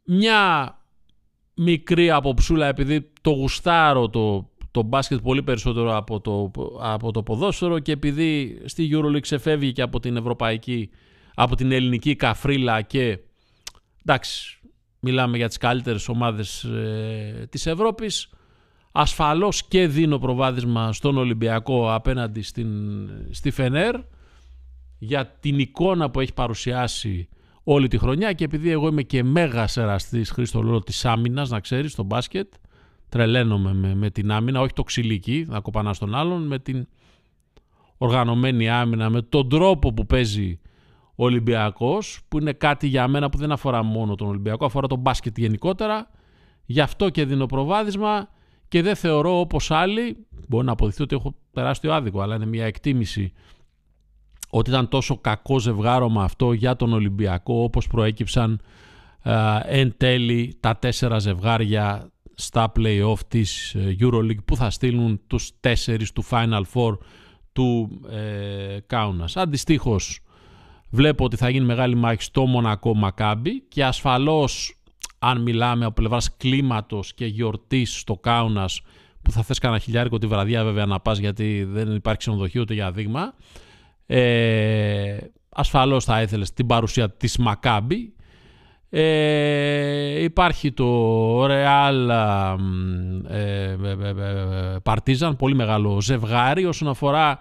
Μια 0.04 0.74
μικρή 1.62 2.10
αποψούλα 2.10 2.66
επειδή 2.66 3.10
το 3.20 3.30
γουστάρω 3.30 4.08
το, 4.08 4.50
το 4.70 4.82
μπάσκετ 4.82 5.20
πολύ 5.20 5.42
περισσότερο 5.42 5.96
από 5.96 6.20
το, 6.20 6.50
από 6.80 7.12
το 7.12 7.22
ποδόσφαιρο 7.22 7.78
και 7.78 7.92
επειδή 7.92 8.60
στη 8.64 8.90
EuroLeague 8.92 9.20
ξεφεύγει 9.20 9.72
και 9.72 9.82
από 9.82 10.00
την 10.00 10.16
ευρωπαϊκή 10.16 10.90
από 11.34 11.56
την 11.56 11.72
ελληνική 11.72 12.16
καφρίλα 12.16 12.82
και 12.82 13.18
εντάξει 14.04 14.58
μιλάμε 15.00 15.36
για 15.36 15.48
τις 15.48 15.56
καλύτερες 15.56 16.08
ομάδες 16.08 16.64
ε, 16.64 17.46
της 17.50 17.66
Ευρώπης 17.66 18.28
ασφαλώς 18.92 19.64
και 19.64 19.86
δίνω 19.86 20.18
προβάδισμα 20.18 20.92
στον 20.92 21.16
Ολυμπιακό 21.16 21.94
απέναντι 21.94 22.42
στην, 22.42 22.68
στη 23.30 23.50
Φενέρ 23.50 23.94
για 24.98 25.26
την 25.26 25.58
εικόνα 25.58 26.10
που 26.10 26.20
έχει 26.20 26.32
παρουσιάσει 26.32 27.28
όλη 27.64 27.88
τη 27.88 27.98
χρονιά 27.98 28.32
και 28.32 28.44
επειδή 28.44 28.70
εγώ 28.70 28.88
είμαι 28.88 29.02
και 29.02 29.22
μέγα 29.22 29.68
εραστής 29.74 30.30
Χρήστο 30.30 30.62
Λόλο 30.62 30.80
της 30.80 31.04
άμυνας 31.04 31.50
να 31.50 31.60
ξέρεις 31.60 31.92
στο 31.92 32.02
μπάσκετ 32.02 32.52
τρελαίνομαι 33.08 33.74
με, 33.74 33.94
με 33.94 34.10
την 34.10 34.30
άμυνα 34.30 34.60
όχι 34.60 34.72
το 34.72 34.82
ξυλίκι 34.82 35.44
να 35.48 35.60
κοπανάς 35.60 35.96
στον 35.96 36.14
άλλον 36.14 36.46
με 36.46 36.58
την 36.58 36.86
οργανωμένη 37.98 38.68
άμυνα 38.68 39.10
με 39.10 39.22
τον 39.22 39.48
τρόπο 39.48 39.92
που 39.92 40.06
παίζει 40.06 40.60
ο 41.14 41.24
Ολυμπιακός 41.24 42.20
που 42.28 42.38
είναι 42.38 42.52
κάτι 42.52 42.86
για 42.86 43.08
μένα 43.08 43.28
που 43.28 43.38
δεν 43.38 43.52
αφορά 43.52 43.82
μόνο 43.82 44.14
τον 44.14 44.28
Ολυμπιακό 44.28 44.64
αφορά 44.64 44.86
τον 44.86 44.98
μπάσκετ 44.98 45.38
γενικότερα. 45.38 46.10
Γι' 46.66 46.80
αυτό 46.80 47.10
και 47.10 47.24
δίνω 47.24 47.46
προβάδισμα 47.46 48.28
και 48.68 48.82
δεν 48.82 48.96
θεωρώ 48.96 49.40
όπως 49.40 49.70
άλλοι 49.70 50.26
μπορεί 50.48 50.66
να 50.66 50.72
αποδειχθεί 50.72 51.02
ότι 51.02 51.14
έχω 51.14 51.34
τεράστιο 51.52 51.92
άδικο 51.92 52.20
αλλά 52.20 52.34
είναι 52.34 52.46
μια 52.46 52.64
εκτίμηση 52.64 53.32
ότι 54.50 54.70
ήταν 54.70 54.88
τόσο 54.88 55.16
κακό 55.16 55.58
ζευγάρωμα 55.58 56.22
αυτό 56.22 56.52
για 56.52 56.76
τον 56.76 56.92
Ολυμπιακό 56.92 57.62
όπως 57.62 57.86
προέκυψαν 57.86 58.60
ε, 59.22 59.32
εν 59.64 59.94
τέλει 59.96 60.56
τα 60.60 60.76
τέσσερα 60.76 61.18
ζευγάρια 61.18 62.10
στα 62.34 62.72
play-off 62.76 63.18
της 63.28 63.74
ε, 63.74 63.96
EuroLeague 64.00 64.44
που 64.44 64.56
θα 64.56 64.70
στείλουν 64.70 65.20
τους 65.26 65.50
τέσσερις 65.60 66.12
του 66.12 66.24
Final 66.30 66.62
Four 66.74 66.98
του 67.52 68.00
ε, 68.10 68.78
Κάουνας. 68.86 69.36
Αντιστοίχως 69.36 70.20
βλέπω 70.90 71.24
ότι 71.24 71.36
θα 71.36 71.50
γίνει 71.50 71.64
μεγάλη 71.64 71.94
μάχη 71.94 72.22
στο 72.22 72.46
Μονακό 72.46 72.94
Μακάμπι 72.94 73.60
και 73.60 73.84
ασφαλώς 73.84 74.74
αν 75.18 75.42
μιλάμε 75.42 75.84
από 75.84 75.94
πλευράς 75.94 76.36
κλίματος 76.36 77.14
και 77.14 77.26
γιορτής 77.26 77.98
στο 77.98 78.16
Κάουνας 78.16 78.80
που 79.22 79.30
θα 79.30 79.42
θες 79.42 79.58
κανένα 79.58 79.80
χιλιάρικο 79.80 80.18
τη 80.18 80.26
βραδιά 80.26 80.64
βέβαια 80.64 80.86
να 80.86 81.00
πας 81.00 81.18
γιατί 81.18 81.64
δεν 81.64 81.94
υπάρχει 81.94 82.18
ξενοδοχείο 82.18 82.60
ούτε 82.60 82.74
για 82.74 82.92
δείγμα 82.92 83.34
ε, 84.12 85.16
ασφαλώς 85.48 86.04
θα 86.04 86.22
ήθελες 86.22 86.52
την 86.52 86.66
παρουσία 86.66 87.10
της 87.10 87.38
Μακάμπη. 87.38 88.14
Ε, 88.88 90.22
υπάρχει 90.22 90.72
το 90.72 91.44
Real 91.44 92.08
ε, 93.28 93.76
Partizan, 94.82 95.32
πολύ 95.38 95.54
μεγάλο 95.54 96.00
ζευγάρι 96.00 96.64
όσον 96.64 96.88
αφορά 96.88 97.38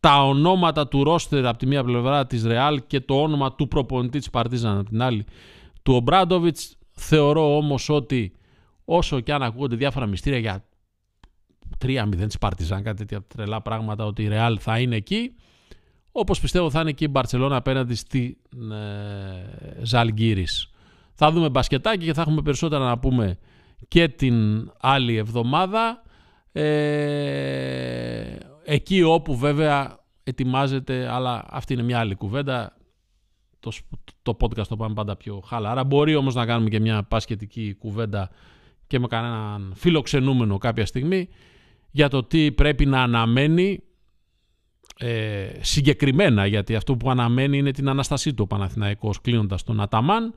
τα 0.00 0.24
ονόματα 0.24 0.88
του 0.88 1.04
ρόστερ 1.04 1.46
από 1.46 1.58
τη 1.58 1.66
μία 1.66 1.84
πλευρά 1.84 2.26
της 2.26 2.44
Real 2.46 2.76
και 2.86 3.00
το 3.00 3.22
όνομα 3.22 3.54
του 3.54 3.68
προπονητή 3.68 4.18
της 4.18 4.28
Partizan 4.32 4.64
από 4.64 4.84
την 4.84 5.02
άλλη 5.02 5.24
του 5.82 5.94
Ομπράντοβιτς. 5.94 6.76
Θεωρώ 6.92 7.56
όμως 7.56 7.88
ότι 7.88 8.32
όσο 8.84 9.20
και 9.20 9.32
αν 9.32 9.42
ακούγονται 9.42 9.76
διάφορα 9.76 10.06
μυστήρια 10.06 10.38
για 10.38 10.64
3-0 11.84 12.26
της 12.26 12.36
Partizan, 12.40 12.80
κάτι 12.82 12.94
τέτοια 12.94 13.22
τρελά 13.22 13.62
πράγματα 13.62 14.04
ότι 14.04 14.22
η 14.22 14.28
Real 14.32 14.54
θα 14.58 14.78
είναι 14.78 14.96
εκεί, 14.96 15.32
όπως 16.18 16.40
πιστεύω 16.40 16.70
θα 16.70 16.80
είναι 16.80 16.92
και 16.92 17.04
η 17.04 17.08
Μπαρτσελώνα 17.10 17.56
απέναντι 17.56 17.94
στη 17.94 18.38
ε, 18.72 19.84
Ζαλγκύρης. 19.84 20.70
Θα 21.14 21.32
δούμε 21.32 21.48
μπασκετάκι 21.48 22.04
και 22.04 22.12
θα 22.12 22.20
έχουμε 22.20 22.42
περισσότερα 22.42 22.84
να 22.84 22.98
πούμε 22.98 23.38
και 23.88 24.08
την 24.08 24.70
άλλη 24.80 25.16
εβδομάδα. 25.16 26.02
Ε, 26.52 28.36
εκεί 28.64 29.02
όπου 29.02 29.36
βέβαια 29.36 29.98
ετοιμάζεται, 30.22 31.08
αλλά 31.12 31.44
αυτή 31.48 31.72
είναι 31.72 31.82
μια 31.82 31.98
άλλη 31.98 32.14
κουβέντα, 32.14 32.76
το, 33.60 33.72
το 34.22 34.36
podcast 34.40 34.66
το 34.66 34.76
πάμε 34.76 34.94
πάντα 34.94 35.16
πιο 35.16 35.42
χαλαρά. 35.46 35.84
Μπορεί 35.84 36.14
όμως 36.14 36.34
να 36.34 36.46
κάνουμε 36.46 36.68
και 36.68 36.80
μια 36.80 37.02
πασχετική 37.02 37.74
κουβέντα 37.78 38.30
και 38.86 38.98
με 38.98 39.06
κανέναν 39.06 39.72
φιλοξενούμενο 39.76 40.58
κάποια 40.58 40.86
στιγμή 40.86 41.28
για 41.90 42.08
το 42.08 42.24
τι 42.24 42.52
πρέπει 42.52 42.86
να 42.86 43.02
αναμένει 43.02 43.82
ε, 44.98 45.48
συγκεκριμένα 45.60 46.46
γιατί 46.46 46.74
αυτό 46.74 46.96
που 46.96 47.10
αναμένει 47.10 47.58
είναι 47.58 47.70
την 47.70 47.88
Αναστασή 47.88 48.34
του 48.34 48.42
ο 48.42 48.46
Παναθηναϊκός 48.46 49.20
κλείνοντας 49.20 49.62
τον 49.62 49.80
Αταμάν 49.80 50.34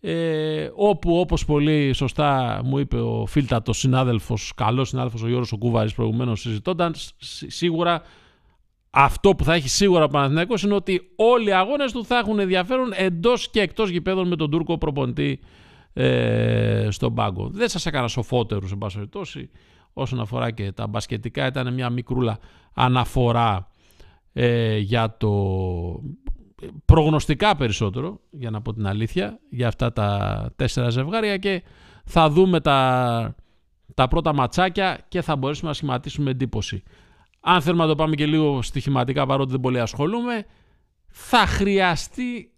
ε, 0.00 0.70
όπου 0.74 1.18
όπως 1.18 1.44
πολύ 1.44 1.92
σωστά 1.92 2.60
μου 2.64 2.78
είπε 2.78 2.96
ο 2.96 3.26
φίλτατος 3.26 3.78
συνάδελφος, 3.78 4.52
καλός 4.56 4.88
συνάδελφος 4.88 5.22
ο 5.22 5.26
Γιώργος 5.26 5.52
ο 5.52 5.56
Κούβαρης 5.56 5.94
προηγουμένως 5.94 6.40
συζητώντας, 6.40 7.14
σίγουρα 7.46 8.02
αυτό 8.90 9.34
που 9.34 9.44
θα 9.44 9.54
έχει 9.54 9.68
σίγουρα 9.68 10.04
ο 10.04 10.08
Παναθηναϊκός 10.08 10.62
είναι 10.62 10.74
ότι 10.74 11.10
όλοι 11.16 11.48
οι 11.48 11.52
αγώνες 11.52 11.92
του 11.92 12.04
θα 12.04 12.18
έχουν 12.18 12.38
ενδιαφέρον 12.38 12.90
εντός 12.94 13.50
και 13.50 13.60
εκτός 13.60 13.88
γηπέδων 13.88 14.28
με 14.28 14.36
τον 14.36 14.50
Τούρκο 14.50 14.78
προπονητή 14.78 15.40
ε, 15.92 16.88
στον 16.90 17.14
πάγκο. 17.14 17.48
Δεν 17.52 17.68
σας 17.68 17.86
έκανα 17.86 18.08
σοφότερους 18.08 18.68
σε 18.68 18.76
πάση 18.76 18.96
περιπτώσει 18.96 19.50
όσον 19.92 20.20
αφορά 20.20 20.50
και 20.50 20.72
τα 20.72 20.86
μπασκετικά 20.86 21.46
ήταν 21.46 21.74
μια 21.74 21.90
μικρούλα 21.90 22.38
αναφορά 22.74 23.68
ε, 24.32 24.76
για 24.78 25.16
το 25.16 25.32
προγνωστικά 26.84 27.56
περισσότερο 27.56 28.20
για 28.30 28.50
να 28.50 28.62
πω 28.62 28.72
την 28.72 28.86
αλήθεια 28.86 29.38
για 29.50 29.68
αυτά 29.68 29.92
τα 29.92 30.52
τέσσερα 30.56 30.90
ζευγάρια 30.90 31.36
και 31.36 31.62
θα 32.04 32.30
δούμε 32.30 32.60
τα, 32.60 33.34
τα 33.94 34.08
πρώτα 34.08 34.34
ματσάκια 34.34 34.98
και 35.08 35.22
θα 35.22 35.36
μπορέσουμε 35.36 35.68
να 35.68 35.74
σχηματίσουμε 35.74 36.30
εντύπωση. 36.30 36.82
Αν 37.40 37.60
θέλουμε 37.60 37.82
να 37.82 37.88
το 37.88 37.94
πάμε 37.94 38.14
και 38.14 38.26
λίγο 38.26 38.62
στοιχηματικά 38.62 39.26
παρότι 39.26 39.50
δεν 39.50 39.60
πολύ 39.60 39.80
ασχολούμαι 39.80 40.46
θα 41.10 41.46
χρειαστεί 41.46 42.52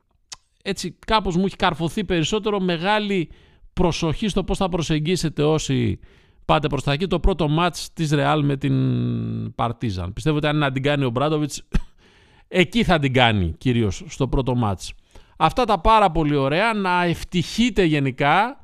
έτσι 0.62 0.96
κάπως 1.06 1.36
μου 1.36 1.44
έχει 1.44 1.56
καρφωθεί 1.56 2.04
περισσότερο 2.04 2.60
μεγάλη 2.60 3.30
προσοχή 3.72 4.28
στο 4.28 4.44
πώς 4.44 4.58
θα 4.58 4.68
προσεγγίσετε 4.68 5.42
όσοι 5.42 5.98
πάτε 6.44 6.66
προς 6.66 6.82
τα 6.82 6.92
εκεί 6.92 7.06
το 7.06 7.20
πρώτο 7.20 7.48
μάτς 7.48 7.92
της 7.92 8.10
Ρεάλ 8.10 8.44
με 8.44 8.56
την 8.56 9.54
Παρτίζαν. 9.54 10.12
Πιστεύω 10.12 10.36
ότι 10.36 10.46
αν 10.46 10.56
να 10.56 10.72
την 10.72 10.82
κάνει 10.82 11.04
ο 11.04 11.10
Μπράντοβιτς 11.10 11.62
εκεί 12.48 12.84
θα 12.84 12.98
την 12.98 13.12
κάνει 13.12 13.54
κυρίως 13.58 14.04
στο 14.08 14.28
πρώτο 14.28 14.54
μάτς. 14.54 14.92
Αυτά 15.36 15.64
τα 15.64 15.80
πάρα 15.80 16.10
πολύ 16.10 16.34
ωραία, 16.34 16.74
να 16.74 17.04
ευτυχείτε 17.04 17.84
γενικά 17.84 18.60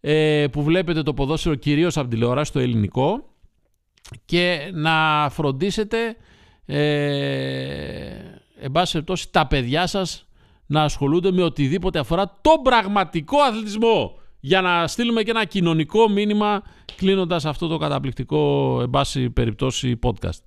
ε, 0.00 0.46
που 0.52 0.62
βλέπετε 0.62 1.02
το 1.02 1.14
ποδόσφαιρο 1.14 1.54
κυρίως 1.54 1.96
από 1.96 2.08
τηλεόραση 2.08 2.52
το 2.52 2.58
ελληνικό 2.58 3.24
και 4.24 4.70
να 4.72 5.28
φροντίσετε 5.30 6.16
ε, 6.66 6.84
εν 8.60 8.70
πάση 8.72 9.04
τα 9.30 9.46
παιδιά 9.46 9.86
σας 9.86 10.26
να 10.66 10.82
ασχολούνται 10.82 11.32
με 11.32 11.42
οτιδήποτε 11.42 11.98
αφορά 11.98 12.38
τον 12.40 12.62
πραγματικό 12.62 13.38
αθλητισμό 13.38 14.18
για 14.46 14.60
να 14.60 14.86
στείλουμε 14.86 15.22
και 15.22 15.30
ένα 15.30 15.44
κοινωνικό 15.44 16.08
μήνυμα 16.08 16.62
κλείνοντας 16.96 17.44
αυτό 17.44 17.66
το 17.66 17.76
καταπληκτικό 17.76 18.78
εν 18.82 18.90
πάση 18.90 19.30
περιπτώσει 19.30 19.98
podcast. 20.02 20.40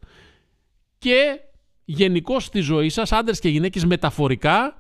Και 0.98 1.40
γενικώ 1.86 2.40
στη 2.40 2.60
ζωή 2.60 2.90
σας, 2.90 3.12
άντρες 3.12 3.40
και 3.40 3.50
γυναίκες 3.50 3.86
μεταφορικά, 3.86 4.76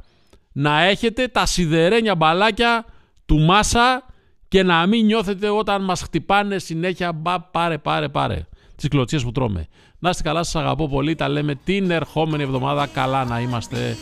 να 0.52 0.82
έχετε 0.82 1.28
τα 1.28 1.46
σιδερένια 1.46 2.16
μπαλάκια 2.16 2.86
του 3.26 3.40
Μάσα 3.40 4.06
και 4.48 4.64
να 4.64 4.86
μην 4.86 5.06
νιώθετε 5.06 5.50
όταν 5.50 5.84
μας 5.84 6.02
χτυπάνε 6.02 6.60
συνέχεια 6.60 7.14
μπα, 7.14 7.42
πάρε 7.42 7.78
πάρε 7.78 8.10
πάρε 8.10 8.46
τις 8.76 8.88
κλωτσίες 8.88 9.24
που 9.24 9.32
τρώμε. 9.32 9.68
Να 10.00 10.10
είστε 10.10 10.24
καλά, 10.24 10.44
σας 10.44 10.62
αγαπώ 10.62 10.90
πολύ, 10.90 11.16
τα 11.16 11.30
λέμε 11.30 11.56
την 11.56 11.92
ερχόμενη 11.92 12.44
εβδομάδα, 12.44 12.88
καλά 12.88 13.26
να 13.26 13.40
είμαστε 13.40 13.98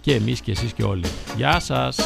και 0.00 0.14
εμείς 0.14 0.40
και 0.40 0.50
εσείς 0.50 0.72
και 0.72 0.82
όλοι. 0.82 1.06
Γεια 1.36 1.60
σας! 1.60 1.96